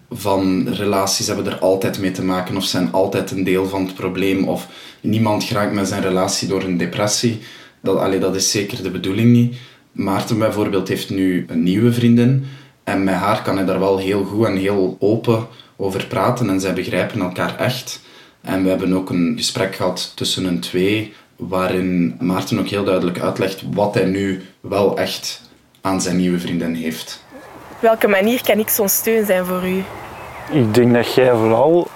van 0.09 0.69
relaties 0.69 1.27
hebben 1.27 1.45
er 1.45 1.59
altijd 1.59 1.99
mee 1.99 2.11
te 2.11 2.23
maken 2.23 2.57
of 2.57 2.63
zijn 2.63 2.91
altijd 2.91 3.31
een 3.31 3.43
deel 3.43 3.67
van 3.67 3.85
het 3.85 3.95
probleem 3.95 4.47
of 4.47 4.67
niemand 5.01 5.43
geraakt 5.43 5.73
met 5.73 5.87
zijn 5.87 6.01
relatie 6.01 6.47
door 6.47 6.63
een 6.63 6.77
depressie. 6.77 7.39
Dat, 7.81 7.97
allee, 7.97 8.19
dat 8.19 8.35
is 8.35 8.51
zeker 8.51 8.83
de 8.83 8.89
bedoeling 8.89 9.31
niet. 9.31 9.55
Maarten 9.91 10.39
bijvoorbeeld 10.39 10.87
heeft 10.87 11.09
nu 11.09 11.45
een 11.47 11.63
nieuwe 11.63 11.93
vriendin 11.93 12.45
en 12.83 13.03
met 13.03 13.15
haar 13.15 13.41
kan 13.41 13.55
hij 13.55 13.65
daar 13.65 13.79
wel 13.79 13.97
heel 13.97 14.23
goed 14.23 14.45
en 14.45 14.55
heel 14.55 14.97
open 14.99 15.47
over 15.75 16.05
praten 16.07 16.49
en 16.49 16.59
zij 16.59 16.73
begrijpen 16.73 17.21
elkaar 17.21 17.57
echt. 17.57 18.01
En 18.41 18.63
we 18.63 18.69
hebben 18.69 18.93
ook 18.93 19.09
een 19.09 19.33
gesprek 19.37 19.75
gehad 19.75 20.11
tussen 20.15 20.43
hun 20.43 20.59
twee 20.59 21.13
waarin 21.39 22.15
Maarten 22.19 22.59
ook 22.59 22.67
heel 22.67 22.83
duidelijk 22.83 23.19
uitlegt 23.19 23.63
wat 23.73 23.93
hij 23.93 24.05
nu 24.05 24.41
wel 24.59 24.97
echt 24.97 25.41
aan 25.81 26.01
zijn 26.01 26.17
nieuwe 26.17 26.39
vriendin 26.39 26.73
heeft. 26.73 27.23
Op 27.71 27.77
welke 27.79 28.07
manier 28.07 28.41
kan 28.43 28.59
ik 28.59 28.69
zo'n 28.69 28.89
steun 28.89 29.25
zijn 29.25 29.45
voor 29.45 29.67
u? 29.67 29.83
Ik 30.51 30.73
denk 30.73 30.93
dat 30.93 31.13
jij 31.13 31.31
vooral 31.31 31.87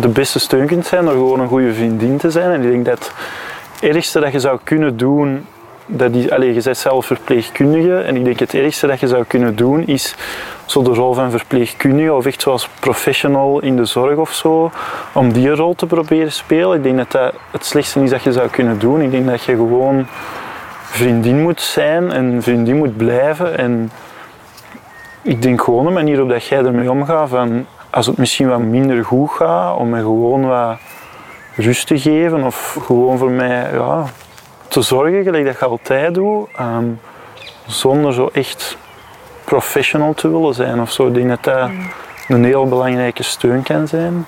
de 0.00 0.08
beste 0.08 0.38
steun 0.38 0.66
kunt 0.66 0.86
zijn 0.86 1.04
door 1.04 1.12
gewoon 1.12 1.40
een 1.40 1.48
goede 1.48 1.74
vriendin 1.74 2.16
te 2.16 2.30
zijn. 2.30 2.50
En 2.50 2.62
ik 2.62 2.70
denk 2.70 2.84
dat 2.84 3.12
het 3.72 3.94
ergste 3.94 4.20
dat 4.20 4.32
je 4.32 4.40
zou 4.40 4.58
kunnen 4.64 4.96
doen, 4.96 5.46
dat 5.86 6.14
is, 6.14 6.30
allez, 6.30 6.54
je 6.56 6.62
bent 6.62 6.76
zelf 6.76 7.06
verpleegkundige 7.06 8.00
en 8.00 8.16
ik 8.16 8.24
denk 8.24 8.38
het 8.38 8.54
ergste 8.54 8.86
dat 8.86 9.00
je 9.00 9.08
zou 9.08 9.24
kunnen 9.24 9.56
doen 9.56 9.86
is 9.86 10.14
zo 10.66 10.82
de 10.82 10.94
rol 10.94 11.14
van 11.14 11.30
verpleegkundige 11.30 12.12
of 12.12 12.26
echt 12.26 12.40
zoals 12.40 12.68
professional 12.80 13.60
in 13.60 13.76
de 13.76 13.84
zorg 13.84 14.16
of 14.16 14.32
zo, 14.32 14.70
om 15.12 15.32
die 15.32 15.50
rol 15.50 15.74
te 15.74 15.86
proberen 15.86 16.32
spelen. 16.32 16.76
Ik 16.76 16.82
denk 16.82 16.96
dat 16.96 17.10
dat 17.10 17.34
het 17.50 17.64
slechtste 17.64 18.02
is 18.02 18.10
dat 18.10 18.22
je 18.22 18.32
zou 18.32 18.48
kunnen 18.48 18.78
doen. 18.78 19.00
Ik 19.00 19.10
denk 19.10 19.26
dat 19.26 19.44
je 19.44 19.54
gewoon 19.54 20.06
vriendin 20.84 21.42
moet 21.42 21.60
zijn 21.60 22.12
en 22.12 22.42
vriendin 22.42 22.76
moet 22.76 22.96
blijven. 22.96 23.58
En 23.58 23.90
ik 25.22 25.42
denk 25.42 25.62
gewoon 25.62 25.84
de 25.84 25.90
manier 25.90 26.22
op 26.22 26.28
dat 26.28 26.44
jij 26.44 26.64
ermee 26.64 26.90
omgaat, 26.90 27.28
van 27.28 27.66
als 27.90 28.06
het 28.06 28.16
misschien 28.16 28.48
wat 28.48 28.60
minder 28.60 29.04
goed 29.04 29.30
gaat, 29.30 29.76
om 29.76 29.88
me 29.88 29.98
gewoon 29.98 30.46
wat 30.46 30.78
rust 31.54 31.86
te 31.86 31.98
geven 31.98 32.44
of 32.44 32.78
gewoon 32.80 33.18
voor 33.18 33.30
mij 33.30 33.70
ja, 33.72 34.04
te 34.68 34.82
zorgen, 34.82 35.22
gelijk 35.22 35.44
dat 35.44 35.58
je 35.58 35.64
altijd 35.64 36.14
doet, 36.14 36.48
ehm, 36.56 36.86
zonder 37.66 38.12
zo 38.12 38.28
echt 38.32 38.76
professional 39.46 40.14
te 40.14 40.28
willen 40.28 40.54
zijn 40.54 40.80
of 40.80 40.92
zo. 40.92 41.06
Ik 41.06 41.14
denk 41.14 41.28
dat 41.28 41.44
dat 41.44 41.70
een 42.28 42.44
heel 42.44 42.68
belangrijke 42.68 43.22
steun 43.22 43.62
kan 43.62 43.88
zijn. 43.88 44.26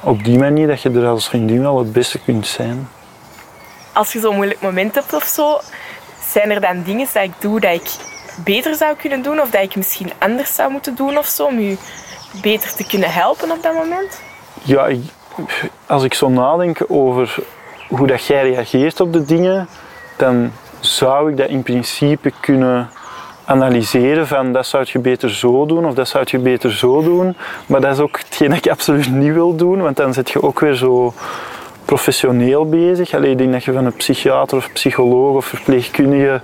Op 0.00 0.24
die 0.24 0.38
manier 0.38 0.66
dat 0.66 0.82
je 0.82 0.90
er 0.90 1.06
als 1.06 1.28
vriendin 1.28 1.62
wel 1.62 1.78
het 1.78 1.92
beste 1.92 2.18
kunt 2.18 2.46
zijn. 2.46 2.88
Als 3.92 4.12
je 4.12 4.20
zo'n 4.20 4.34
moeilijk 4.34 4.60
moment 4.60 4.94
hebt 4.94 5.12
of 5.12 5.24
zo, 5.24 5.60
zijn 6.30 6.50
er 6.50 6.60
dan 6.60 6.82
dingen 6.82 7.06
dat 7.12 7.22
ik 7.22 7.32
doe 7.38 7.60
dat 7.60 7.72
ik 7.72 7.90
beter 8.44 8.74
zou 8.74 8.96
kunnen 8.96 9.22
doen 9.22 9.40
of 9.40 9.50
dat 9.50 9.62
ik 9.62 9.76
misschien 9.76 10.12
anders 10.18 10.54
zou 10.54 10.70
moeten 10.70 10.94
doen 10.94 11.18
of 11.18 11.26
zo 11.26 11.44
om 11.44 11.58
je 11.58 11.76
beter 12.42 12.74
te 12.74 12.86
kunnen 12.86 13.12
helpen 13.12 13.50
op 13.50 13.62
dat 13.62 13.74
moment? 13.74 14.20
Ja, 14.62 14.86
ik, 14.86 15.00
als 15.86 16.04
ik 16.04 16.14
zo 16.14 16.28
nadenk 16.28 16.78
over 16.88 17.34
hoe 17.88 18.06
dat 18.06 18.26
jij 18.26 18.50
reageert 18.50 19.00
op 19.00 19.12
de 19.12 19.24
dingen, 19.24 19.68
dan 20.16 20.52
zou 20.80 21.30
ik 21.30 21.36
dat 21.36 21.48
in 21.48 21.62
principe 21.62 22.32
kunnen 22.40 22.90
analyseren 23.44 24.26
van 24.26 24.52
dat 24.52 24.66
zou 24.66 24.84
je 24.86 24.98
beter 24.98 25.30
zo 25.30 25.66
doen 25.66 25.86
of 25.86 25.94
dat 25.94 26.08
zou 26.08 26.24
je 26.26 26.38
beter 26.38 26.72
zo 26.72 27.02
doen. 27.02 27.36
Maar 27.66 27.80
dat 27.80 27.92
is 27.92 27.98
ook 27.98 28.18
hetgeen 28.18 28.48
dat 28.48 28.58
ik 28.58 28.70
absoluut 28.70 29.12
niet 29.12 29.32
wil 29.32 29.56
doen, 29.56 29.82
want 29.82 29.96
dan 29.96 30.12
zit 30.12 30.30
je 30.30 30.42
ook 30.42 30.60
weer 30.60 30.74
zo 30.74 31.14
professioneel 31.84 32.68
bezig. 32.68 33.14
Alleen 33.14 33.30
ik 33.30 33.38
denk 33.38 33.52
dat 33.52 33.64
je 33.64 33.72
van 33.72 33.84
een 33.84 33.96
psychiater 33.96 34.56
of 34.56 34.72
psycholoog 34.72 35.36
of 35.36 35.44
verpleegkundige 35.44 36.40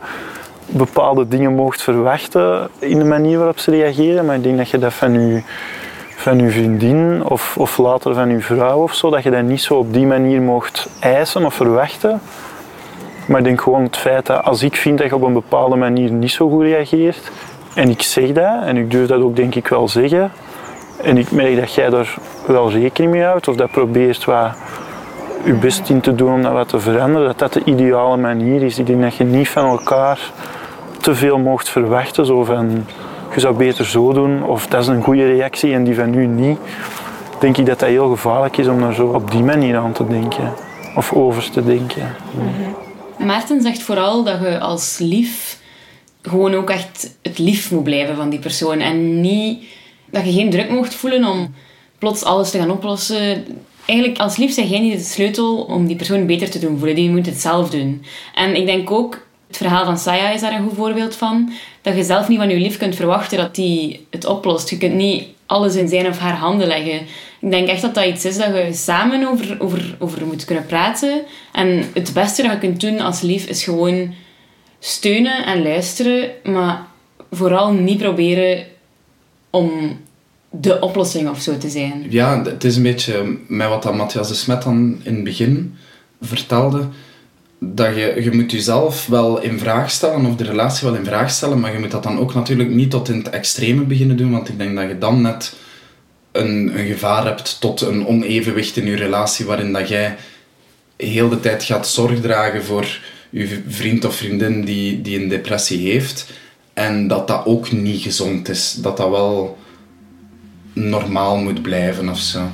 bepaalde 0.67 1.29
dingen 1.29 1.55
mocht 1.55 1.83
verwachten 1.83 2.69
in 2.79 2.99
de 2.99 3.05
manier 3.05 3.39
waarop 3.39 3.59
ze 3.59 3.71
reageren. 3.71 4.25
Maar 4.25 4.37
ik 4.37 4.43
denk 4.43 4.57
dat 4.57 4.71
je 4.71 4.79
dat 4.79 4.95
van 4.95 5.13
je, 5.13 5.43
van 6.17 6.39
je 6.39 6.51
vriendin 6.51 7.25
of, 7.25 7.57
of 7.57 7.79
later 7.79 8.15
van 8.15 8.31
je 8.31 8.41
vrouw 8.41 8.83
of 8.83 8.95
zo, 8.95 9.11
dat 9.11 9.23
je 9.23 9.31
dat 9.31 9.43
niet 9.43 9.63
zo 9.63 9.75
op 9.75 9.93
die 9.93 10.07
manier 10.07 10.41
mocht 10.41 10.89
eisen 11.01 11.45
of 11.45 11.55
verwachten. 11.55 12.21
Maar 13.29 13.39
ik 13.39 13.45
denk 13.45 13.61
gewoon 13.61 13.83
het 13.83 13.97
feit 13.97 14.27
dat 14.27 14.45
als 14.45 14.63
ik 14.63 14.77
vind 14.77 14.99
dat 14.99 15.09
je 15.09 15.15
op 15.15 15.23
een 15.23 15.33
bepaalde 15.33 15.77
manier 15.77 16.11
niet 16.11 16.31
zo 16.31 16.49
goed 16.49 16.63
reageert, 16.63 17.31
en 17.75 17.89
ik 17.89 18.03
zeg 18.03 18.33
dat, 18.33 18.63
en 18.65 18.77
ik 18.77 18.91
durf 18.91 19.09
dat 19.09 19.21
ook 19.21 19.37
denk 19.37 19.55
ik 19.55 19.69
wel 19.69 19.89
zeggen, 19.89 20.31
en 21.03 21.17
ik 21.19 21.31
merk 21.31 21.61
dat 21.61 21.75
jij 21.75 21.91
daar 21.91 22.15
wel 22.47 22.71
rekening 22.71 23.13
mee 23.13 23.23
houdt, 23.23 23.49
of 23.49 23.57
dat 23.57 23.71
probeert 23.71 24.25
wat 24.25 24.57
je 25.45 25.53
best 25.53 25.89
in 25.89 26.01
te 26.01 26.15
doen 26.15 26.33
om 26.33 26.43
dat 26.43 26.53
wat 26.53 26.69
te 26.69 26.81
veranderen, 26.81 27.27
dat 27.27 27.39
dat 27.39 27.53
de 27.53 27.65
ideale 27.65 28.17
manier 28.17 28.63
is. 28.63 28.79
Ik 28.79 28.87
denk 28.87 29.03
dat 29.03 29.17
je 29.17 29.25
niet 29.25 29.49
van 29.49 29.65
elkaar 29.65 30.33
te 31.01 31.15
veel 31.15 31.39
mocht 31.39 31.69
verwachten, 31.69 32.27
zo 32.27 32.45
van 32.45 32.87
je 33.35 33.41
zou 33.41 33.57
beter 33.57 33.85
zo 33.85 34.13
doen, 34.13 34.45
of 34.45 34.67
dat 34.67 34.81
is 34.81 34.87
een 34.87 35.03
goede 35.03 35.27
reactie 35.27 35.75
en 35.75 35.85
die 35.85 35.95
van 35.95 36.11
nu 36.11 36.27
niet. 36.27 36.59
Denk 37.39 37.57
ik 37.57 37.67
dat 37.67 37.79
dat 37.79 37.89
heel 37.89 38.09
gevaarlijk 38.09 38.57
is 38.57 38.69
om 38.69 38.81
daar 38.81 38.95
zo 38.95 39.07
op 39.07 39.31
die 39.31 39.43
manier 39.43 39.77
aan 39.77 39.93
te 39.93 40.07
denken, 40.07 40.53
of 40.95 41.13
over 41.13 41.51
te 41.51 41.65
denken. 41.65 42.15
Maarten 43.19 43.63
zegt 43.63 43.83
vooral 43.83 44.25
dat 44.25 44.41
je 44.41 44.61
als 44.61 44.99
lief 44.99 45.59
gewoon 46.23 46.55
ook 46.55 46.71
echt 46.71 47.17
het 47.23 47.39
lief 47.39 47.71
moet 47.71 47.85
blijven 47.85 48.17
van 48.17 48.29
die 48.29 48.39
persoon. 48.39 48.81
En 48.81 49.21
niet 49.21 49.65
dat 50.11 50.25
je 50.25 50.33
geen 50.33 50.51
druk 50.51 50.71
mocht 50.71 50.95
voelen 50.95 51.25
om 51.25 51.55
plots 51.99 52.23
alles 52.23 52.51
te 52.51 52.59
gaan 52.59 52.71
oplossen. 52.71 53.47
Eigenlijk 53.85 54.21
als 54.21 54.37
lief 54.37 54.53
zijn 54.53 54.69
jij 54.69 54.81
niet 54.81 54.99
de 54.99 55.05
sleutel 55.05 55.57
om 55.57 55.87
die 55.87 55.97
persoon 55.97 56.27
beter 56.27 56.51
te 56.51 56.59
doen 56.59 56.79
voelen. 56.79 56.97
Die 56.97 57.11
moet 57.11 57.27
het 57.27 57.41
zelf 57.41 57.71
doen. 57.71 58.05
En 58.35 58.57
ik 58.57 58.67
denk 58.67 58.91
ook, 58.91 59.27
het 59.47 59.57
verhaal 59.57 59.85
van 59.85 59.99
Saya 59.99 60.31
is 60.31 60.41
daar 60.41 60.53
een 60.53 60.69
goed 60.69 60.77
voorbeeld 60.77 61.15
van. 61.15 61.53
Dat 61.83 61.97
je 61.97 62.05
zelf 62.05 62.29
niet 62.29 62.39
van 62.39 62.49
je 62.49 62.57
lief 62.57 62.77
kunt 62.77 62.95
verwachten 62.95 63.39
dat 63.39 63.55
die 63.55 64.07
het 64.11 64.25
oplost. 64.25 64.71
Je 64.71 64.79
kunt 64.79 64.95
niet 64.95 65.25
alles 65.49 65.75
in 65.75 65.89
zijn 65.89 66.07
of 66.07 66.19
haar 66.19 66.37
handen 66.37 66.67
leggen. 66.67 67.01
Ik 67.41 67.51
denk 67.51 67.69
echt 67.69 67.83
dat 67.83 67.95
dat 67.95 68.05
iets 68.05 68.25
is 68.25 68.37
dat 68.37 68.55
je 68.55 68.73
samen 68.73 69.29
over, 69.29 69.57
over, 69.61 69.97
over 69.99 70.27
moet 70.27 70.45
kunnen 70.45 70.67
praten. 70.67 71.23
En 71.53 71.85
het 71.95 72.13
beste 72.13 72.43
dat 72.43 72.53
je 72.53 72.59
kunt 72.59 72.81
doen 72.81 73.01
als 73.01 73.21
lief 73.21 73.47
is 73.47 73.65
gewoon 73.65 74.15
steunen 74.79 75.47
en 75.47 75.63
luisteren. 75.63 76.31
Maar 76.45 76.87
vooral 77.31 77.73
niet 77.73 77.99
proberen 77.99 78.67
om 79.51 79.99
de 80.51 80.81
oplossing 80.81 81.29
of 81.29 81.41
zo 81.41 81.59
te 81.59 81.69
zijn. 81.69 82.07
Ja, 82.09 82.43
het 82.43 82.65
is 82.65 82.77
een 82.77 82.83
beetje 82.83 83.37
met 83.47 83.69
wat 83.69 83.95
Matthias 83.95 84.29
de 84.29 84.35
Smet 84.35 84.63
dan 84.63 85.01
in 85.03 85.15
het 85.15 85.25
begin 85.25 85.77
vertelde. 86.21 86.89
Dat 87.61 87.95
je, 87.95 88.21
je 88.23 88.33
moet 88.33 88.51
jezelf 88.51 89.07
wel 89.07 89.41
in 89.41 89.59
vraag 89.59 89.91
stellen, 89.91 90.27
of 90.27 90.37
de 90.37 90.45
relatie 90.45 90.89
wel 90.89 90.99
in 90.99 91.05
vraag 91.05 91.31
stellen, 91.31 91.61
maar 91.61 91.73
je 91.73 91.79
moet 91.79 91.91
dat 91.91 92.03
dan 92.03 92.19
ook 92.19 92.35
natuurlijk 92.35 92.71
niet 92.71 92.91
tot 92.91 93.09
in 93.09 93.19
het 93.19 93.31
extreme 93.31 93.83
beginnen 93.83 94.17
doen, 94.17 94.31
want 94.31 94.49
ik 94.49 94.59
denk 94.59 94.77
dat 94.77 94.89
je 94.89 94.99
dan 94.99 95.23
net 95.23 95.55
een, 96.33 96.79
een 96.79 96.87
gevaar 96.87 97.25
hebt 97.25 97.61
tot 97.61 97.81
een 97.81 98.07
onevenwicht 98.07 98.77
in 98.77 98.87
je 98.87 98.97
relatie, 98.97 99.47
waarin 99.47 99.73
dat 99.73 99.89
jij 99.89 100.17
heel 100.97 101.29
de 101.29 101.41
tijd 101.41 101.65
gaat 101.65 101.89
zorg 101.89 102.21
dragen 102.21 102.65
voor 102.65 103.01
je 103.31 103.63
vriend 103.69 104.05
of 104.05 104.17
vriendin 104.17 104.65
die, 104.65 105.03
die 105.03 105.21
een 105.21 105.29
depressie 105.29 105.91
heeft. 105.91 106.27
En 106.73 107.09
dat 107.09 107.29
dat 107.29 107.47
ook 107.47 107.73
niet 107.73 108.03
gezond 108.03 108.49
is. 108.49 108.77
Dat 108.81 108.97
dat 108.97 109.11
wel 109.11 109.59
normaal 110.73 111.37
moet 111.37 111.63
blijven 111.63 112.09
of 112.09 112.19
zo. 112.19 112.51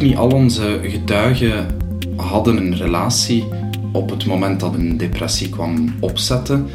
Niet 0.00 0.16
al 0.16 0.30
onze 0.30 0.80
getuigen 0.82 1.66
hadden 2.16 2.56
een 2.56 2.76
relatie 2.76 3.48
op 3.92 4.10
het 4.10 4.26
moment 4.26 4.60
dat 4.60 4.74
een 4.74 4.96
depressie 4.96 5.48
kwam 5.48 5.94
opzetten. 6.00 6.68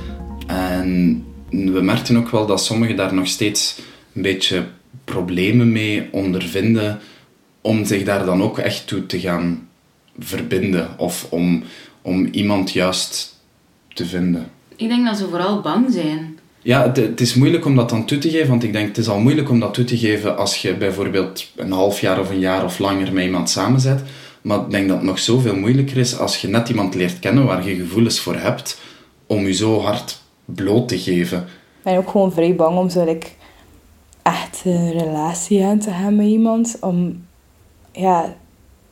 En 0.48 1.24
we 1.50 1.82
merkten 1.82 2.18
ook 2.18 2.30
wel 2.30 2.46
dat 2.46 2.64
sommigen 2.64 2.96
daar 2.96 3.14
nog 3.14 3.28
steeds 3.28 3.80
een 4.14 4.22
beetje 4.22 4.66
problemen 5.04 5.72
mee 5.72 6.08
ondervinden 6.12 7.00
om 7.62 7.86
zich 7.86 8.04
daar 8.04 8.26
dan 8.26 8.42
ook 8.42 8.58
echt 8.58 8.88
toe 8.88 9.06
te 9.06 9.20
gaan 9.20 9.68
verbinden 10.20 11.00
of 11.00 11.28
om, 11.30 11.64
om 12.02 12.26
iemand 12.26 12.72
juist 12.72 13.40
te 13.94 14.06
vinden. 14.06 14.50
Ik 14.76 14.88
denk 14.88 15.06
dat 15.06 15.18
ze 15.18 15.28
vooral 15.28 15.62
bang 15.62 15.92
zijn. 15.92 16.35
Ja, 16.66 16.92
het, 16.94 17.22
is 17.22 17.36
moeilijk 17.36 17.66
om 17.66 17.76
dat 17.76 17.90
dan 17.90 18.06
toe 18.06 18.18
te 18.18 18.30
geven, 18.30 18.50
want 18.50 18.64
ik 18.64 18.74
denk 18.74 18.88
het 18.88 18.98
is 18.98 19.08
al 19.08 19.20
moeilijk 19.20 19.50
om 19.50 19.60
dat 19.60 19.74
toe 19.74 19.84
te 19.84 19.98
geven 19.98 20.38
als 20.38 20.62
je 20.62 20.76
bijvoorbeeld 20.76 21.52
een 21.56 21.72
half 21.72 22.00
jaar 22.00 22.20
of 22.20 22.30
een 22.30 22.40
jaar 22.40 22.64
of 22.64 22.80
langer 22.80 23.14
met 23.14 23.24
iemand 23.24 23.50
samen. 23.50 24.00
Maar 24.42 24.60
ik 24.60 24.70
denk 24.70 24.88
dat 24.88 24.98
het 24.98 25.06
nog 25.06 25.20
zoveel 25.20 25.56
moeilijker 25.56 25.98
is 25.98 26.18
als 26.18 26.42
je 26.42 26.48
net 26.48 26.70
iemand 26.70 26.96
leert 26.96 27.20
kennen 27.20 27.46
waar 27.46 27.68
je 27.68 27.76
gevoelens 27.76 28.20
voor 28.20 28.36
hebt, 28.36 28.82
om 29.28 29.48
je 29.48 29.54
zo 29.54 29.80
hard 29.80 30.22
bloot 30.46 30.88
te 30.88 31.00
geven. 31.00 31.38
Ik 31.40 31.84
ben 31.84 31.98
ook 31.98 32.10
gewoon 32.10 32.34
vrij 32.34 32.56
bang 32.56 32.78
om 32.78 32.90
zo 32.90 33.06
like, 33.06 33.28
echt 34.22 34.62
een 34.64 34.92
relatie 34.92 35.64
aan 35.64 35.80
te 35.80 35.90
hebben 35.90 36.16
met 36.16 36.28
iemand. 36.28 36.78
Om, 36.82 37.26
ja, 37.92 38.36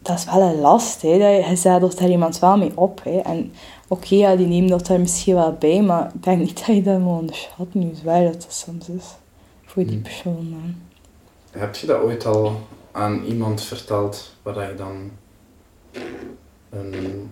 dat 0.03 0.17
is 0.17 0.25
wel 0.25 0.41
een 0.41 0.59
last. 0.59 1.01
Hè. 1.01 1.17
Dat 1.17 1.45
je 1.45 1.55
zadelt 1.55 1.99
daar 1.99 2.09
iemand 2.09 2.39
wel 2.39 2.57
mee 2.57 2.71
op. 2.75 3.03
Hè. 3.03 3.19
En 3.19 3.53
oké, 3.87 4.15
ja, 4.15 4.35
die 4.35 4.47
neemt 4.47 4.69
dat 4.69 4.87
daar 4.87 4.99
misschien 4.99 5.35
wel 5.35 5.53
bij, 5.53 5.81
maar 5.81 6.11
ik 6.13 6.23
denk 6.23 6.39
niet 6.39 6.57
dat 6.65 6.75
je 6.75 6.81
dat 6.81 6.99
moet 6.99 7.19
onderschatten, 7.19 7.81
hoe 7.81 7.95
zwaar 7.95 8.23
dat, 8.23 8.33
dat 8.33 8.53
soms 8.53 8.89
is 8.89 9.05
voor 9.65 9.85
die 9.85 9.97
persoon. 9.97 10.49
Man. 10.49 10.75
Heb 11.51 11.75
je 11.75 11.87
dat 11.87 12.01
ooit 12.01 12.25
al 12.25 12.61
aan 12.91 13.23
iemand 13.23 13.61
verteld 13.61 14.35
waar 14.41 14.69
je 14.69 14.75
dan 14.75 15.11
een, 16.69 17.31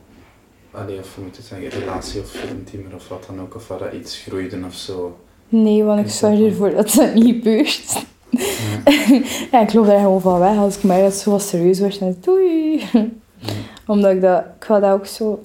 allee, 0.72 1.00
of 1.00 1.18
moet 1.18 1.38
het 1.38 1.46
zeggen, 1.46 1.70
relatie 1.70 2.22
of 2.22 2.44
intiemer 2.44 2.96
of 2.96 3.08
wat 3.08 3.26
dan 3.28 3.42
ook, 3.42 3.56
of 3.56 3.68
waar 3.68 3.80
dat 3.80 3.94
iets 3.94 4.18
groeide 4.18 4.66
of 4.66 4.74
zo? 4.74 5.20
Nee, 5.50 5.84
want 5.84 6.00
ik 6.00 6.12
zorg 6.12 6.40
ervoor 6.40 6.72
dat 6.72 6.94
dat 6.94 7.14
niet 7.14 7.36
gebeurt. 7.36 8.06
Ja. 8.32 9.22
ja, 9.52 9.62
ik 9.62 9.74
loop 9.74 9.86
daar 9.86 10.00
gewoon 10.00 10.22
van 10.22 10.40
weg. 10.40 10.58
Als 10.58 10.78
ik 10.78 10.84
merk 10.84 11.02
dat 11.02 11.12
het 11.12 11.22
zo 11.22 11.38
serieus 11.38 11.80
wordt, 11.80 12.00
dan 12.00 12.16
doei. 12.22 12.84
Ja. 12.94 13.06
Omdat 13.88 14.12
ik 14.12 14.22
dat, 14.22 14.44
ik 14.60 14.68
wil 14.68 14.80
dat 14.80 14.92
ook 14.92 15.06
zo 15.06 15.44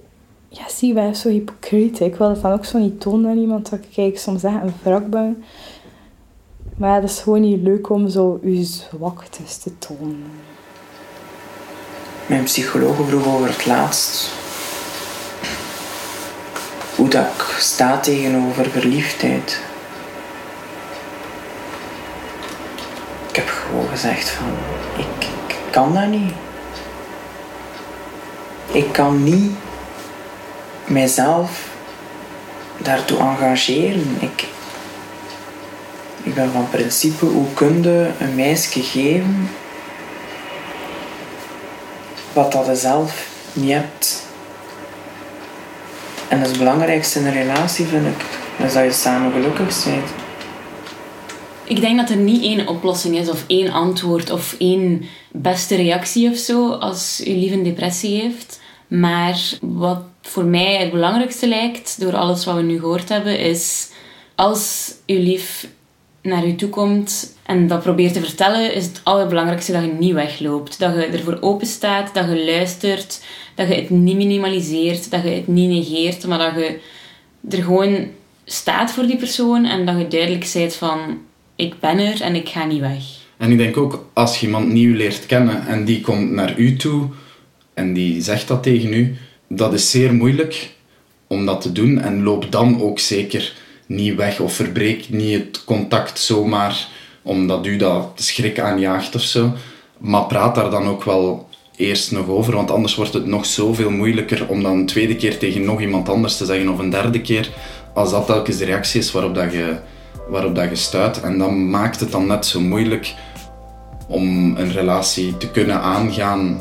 ja, 0.48 0.68
zie, 0.68 0.88
ik 0.88 0.94
ben 0.94 1.16
zo 1.16 1.28
hypocriet. 1.28 2.00
Ik 2.00 2.14
wil 2.16 2.28
dat 2.28 2.42
dan 2.42 2.52
ook 2.52 2.64
zo 2.64 2.78
niet 2.78 3.00
tonen 3.00 3.30
aan 3.30 3.38
iemand, 3.38 3.70
dat 3.70 3.78
ik 3.78 3.88
kijk, 3.94 4.18
soms 4.18 4.42
echt 4.42 4.54
een 4.54 4.74
wrak 4.82 5.10
ben. 5.10 5.44
Maar 6.76 6.90
ja, 6.90 7.00
dat 7.00 7.10
is 7.10 7.18
gewoon 7.18 7.40
niet 7.40 7.62
leuk 7.62 7.90
om 7.90 8.08
zo 8.08 8.40
je 8.42 8.64
zwaktes 8.64 9.56
te 9.56 9.78
tonen. 9.78 10.30
Mijn 12.26 12.44
psycholoog 12.44 12.96
vroeg 13.08 13.26
over 13.26 13.48
het 13.48 13.66
laatst 13.66 14.30
hoe 16.96 17.08
dat 17.08 17.24
ik 17.24 17.56
sta 17.58 18.00
tegenover 18.00 18.70
verliefdheid. 18.70 19.60
Ik 23.28 23.36
heb 23.36 23.48
gewoon 23.66 23.88
gezegd 23.88 24.28
van, 24.28 24.46
ik, 24.96 25.24
ik 25.46 25.56
kan 25.70 25.94
dat 25.94 26.06
niet. 26.06 26.32
Ik 28.72 28.92
kan 28.92 29.24
niet 29.24 29.52
mijzelf 30.84 31.68
daartoe 32.78 33.18
engageren. 33.18 34.16
Ik, 34.20 34.46
ik 36.22 36.34
ben 36.34 36.50
van 36.52 36.70
principe, 36.70 37.24
hoe 37.24 37.54
kun 37.54 37.82
je 37.82 38.10
een 38.18 38.34
meisje 38.34 38.82
geven 38.82 39.48
wat 42.32 42.52
dat 42.52 42.66
je 42.66 42.76
zelf 42.76 43.26
niet 43.52 43.72
hebt? 43.72 44.24
En 46.28 46.38
dat 46.38 46.46
is 46.46 46.56
het 46.56 46.64
belangrijkste 46.64 47.18
in 47.18 47.26
een 47.26 47.32
relatie, 47.32 47.86
vind 47.86 48.06
ik. 48.06 48.24
Is 48.66 48.72
dat 48.72 48.84
je 48.84 48.92
samen 48.92 49.32
gelukkig 49.32 49.84
bent. 49.84 50.25
Ik 51.66 51.80
denk 51.80 51.96
dat 51.96 52.10
er 52.10 52.16
niet 52.16 52.42
één 52.42 52.68
oplossing 52.68 53.16
is 53.16 53.28
of 53.28 53.44
één 53.46 53.72
antwoord 53.72 54.30
of 54.30 54.56
één 54.58 55.04
beste 55.32 55.76
reactie 55.76 56.30
of 56.30 56.36
zo 56.36 56.72
als 56.72 57.20
je 57.24 57.34
lief 57.34 57.52
een 57.52 57.62
depressie 57.62 58.20
heeft. 58.20 58.60
Maar 58.88 59.40
wat 59.60 60.02
voor 60.22 60.44
mij 60.44 60.76
het 60.76 60.90
belangrijkste 60.90 61.48
lijkt, 61.48 62.00
door 62.00 62.16
alles 62.16 62.44
wat 62.44 62.54
we 62.54 62.62
nu 62.62 62.78
gehoord 62.78 63.08
hebben, 63.08 63.38
is 63.38 63.90
als 64.34 64.92
je 65.04 65.18
lief 65.18 65.68
naar 66.22 66.46
je 66.46 66.54
toe 66.54 66.68
komt 66.68 67.36
en 67.42 67.66
dat 67.66 67.82
probeert 67.82 68.12
te 68.12 68.20
vertellen, 68.20 68.74
is 68.74 68.84
het 68.84 69.00
allerbelangrijkste 69.02 69.72
dat 69.72 69.82
je 69.82 69.92
niet 69.92 70.14
wegloopt. 70.14 70.78
Dat 70.78 70.94
je 70.94 71.00
ervoor 71.00 71.38
open 71.40 71.66
staat, 71.66 72.14
dat 72.14 72.28
je 72.28 72.44
luistert, 72.44 73.24
dat 73.54 73.68
je 73.68 73.74
het 73.74 73.90
niet 73.90 74.16
minimaliseert, 74.16 75.10
dat 75.10 75.22
je 75.22 75.28
het 75.28 75.46
niet 75.46 75.70
negeert, 75.70 76.26
maar 76.26 76.38
dat 76.38 76.54
je 76.54 76.78
er 77.50 77.62
gewoon 77.62 78.08
staat 78.44 78.90
voor 78.90 79.06
die 79.06 79.16
persoon 79.16 79.64
en 79.64 79.86
dat 79.86 79.98
je 79.98 80.08
duidelijk 80.08 80.44
zegt 80.44 80.74
van 80.74 81.18
ik 81.56 81.80
ben 81.80 81.98
er 81.98 82.20
en 82.20 82.34
ik 82.34 82.48
ga 82.48 82.64
niet 82.64 82.80
weg. 82.80 83.02
En 83.36 83.50
ik 83.50 83.58
denk 83.58 83.76
ook, 83.76 84.08
als 84.12 84.40
je 84.40 84.46
iemand 84.46 84.68
nieuw 84.68 84.94
leert 84.94 85.26
kennen 85.26 85.66
en 85.66 85.84
die 85.84 86.00
komt 86.00 86.30
naar 86.30 86.58
u 86.58 86.76
toe 86.76 87.08
en 87.74 87.92
die 87.92 88.22
zegt 88.22 88.48
dat 88.48 88.62
tegen 88.62 88.92
u, 88.92 89.16
dat 89.48 89.72
is 89.72 89.90
zeer 89.90 90.14
moeilijk 90.14 90.74
om 91.26 91.46
dat 91.46 91.60
te 91.60 91.72
doen 91.72 91.98
en 91.98 92.22
loop 92.22 92.52
dan 92.52 92.82
ook 92.82 92.98
zeker 92.98 93.52
niet 93.86 94.14
weg 94.14 94.40
of 94.40 94.52
verbreek 94.52 95.08
niet 95.08 95.38
het 95.38 95.64
contact 95.64 96.18
zomaar 96.18 96.88
omdat 97.22 97.66
u 97.66 97.76
dat 97.76 98.12
schrik 98.14 98.58
aanjaagt 98.60 99.14
of 99.14 99.22
zo. 99.22 99.52
Maar 99.98 100.24
praat 100.24 100.54
daar 100.54 100.70
dan 100.70 100.86
ook 100.86 101.04
wel 101.04 101.48
eerst 101.76 102.12
nog 102.12 102.28
over, 102.28 102.54
want 102.54 102.70
anders 102.70 102.94
wordt 102.94 103.12
het 103.12 103.26
nog 103.26 103.46
zoveel 103.46 103.90
moeilijker 103.90 104.48
om 104.48 104.62
dan 104.62 104.72
een 104.72 104.86
tweede 104.86 105.16
keer 105.16 105.38
tegen 105.38 105.64
nog 105.64 105.80
iemand 105.80 106.08
anders 106.08 106.36
te 106.36 106.44
zeggen 106.44 106.68
of 106.68 106.78
een 106.78 106.90
derde 106.90 107.20
keer, 107.20 107.50
als 107.94 108.10
dat 108.10 108.26
telkens 108.26 108.56
de 108.56 108.64
reactie 108.64 109.00
is 109.00 109.12
waarop 109.12 109.34
dat 109.34 109.52
je, 109.52 109.76
waarop 110.28 110.54
dat 110.54 110.68
je 110.68 110.76
stuit. 110.76 111.20
En 111.20 111.38
dan 111.38 111.70
maakt 111.70 112.00
het 112.00 112.12
dan 112.12 112.26
net 112.26 112.46
zo 112.46 112.60
moeilijk 112.60 113.14
om 114.08 114.56
een 114.56 114.72
relatie 114.72 115.36
te 115.36 115.50
kunnen 115.50 115.80
aangaan 115.80 116.60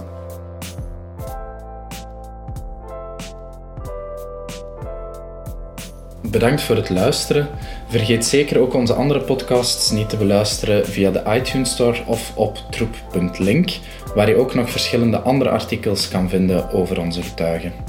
Bedankt 6.36 6.62
voor 6.62 6.76
het 6.76 6.90
luisteren. 6.90 7.48
Vergeet 7.88 8.26
zeker 8.26 8.60
ook 8.60 8.74
onze 8.74 8.94
andere 8.94 9.20
podcasts 9.20 9.92
niet 9.92 10.10
te 10.10 10.18
beluisteren 10.18 10.86
via 10.86 11.12
de 11.12 11.24
iTunes 11.28 11.72
Store 11.72 12.04
of 12.06 12.32
op 12.36 12.58
troep.link, 12.70 13.70
waar 14.16 14.30
je 14.30 14.36
ook 14.36 14.54
nog 14.54 14.70
verschillende 14.70 15.20
andere 15.20 15.50
artikels 15.50 16.08
kan 16.08 16.30
vinden 16.30 16.72
over 16.72 17.00
onze 17.00 17.22
getuigen. 17.22 17.85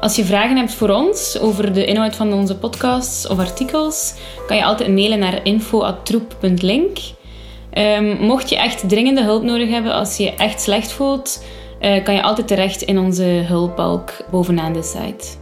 Als 0.00 0.16
je 0.16 0.24
vragen 0.24 0.56
hebt 0.56 0.74
voor 0.74 0.88
ons 0.90 1.38
over 1.38 1.72
de 1.72 1.84
inhoud 1.84 2.16
van 2.16 2.32
onze 2.32 2.56
podcasts 2.56 3.26
of 3.26 3.38
artikels, 3.38 4.14
kan 4.46 4.56
je 4.56 4.64
altijd 4.64 4.92
mailen 4.92 5.18
naar 5.18 5.40
info.troep.link. 5.42 6.98
Um, 7.74 8.16
mocht 8.20 8.48
je 8.48 8.56
echt 8.56 8.88
dringende 8.88 9.22
hulp 9.22 9.42
nodig 9.42 9.68
hebben, 9.68 9.92
als 9.92 10.16
je 10.16 10.22
je 10.22 10.34
echt 10.34 10.60
slecht 10.60 10.92
voelt, 10.92 11.44
uh, 11.80 12.04
kan 12.04 12.14
je 12.14 12.22
altijd 12.22 12.48
terecht 12.48 12.82
in 12.82 12.98
onze 12.98 13.24
hulpbalk 13.24 14.10
bovenaan 14.30 14.72
de 14.72 14.82
site. 14.82 15.39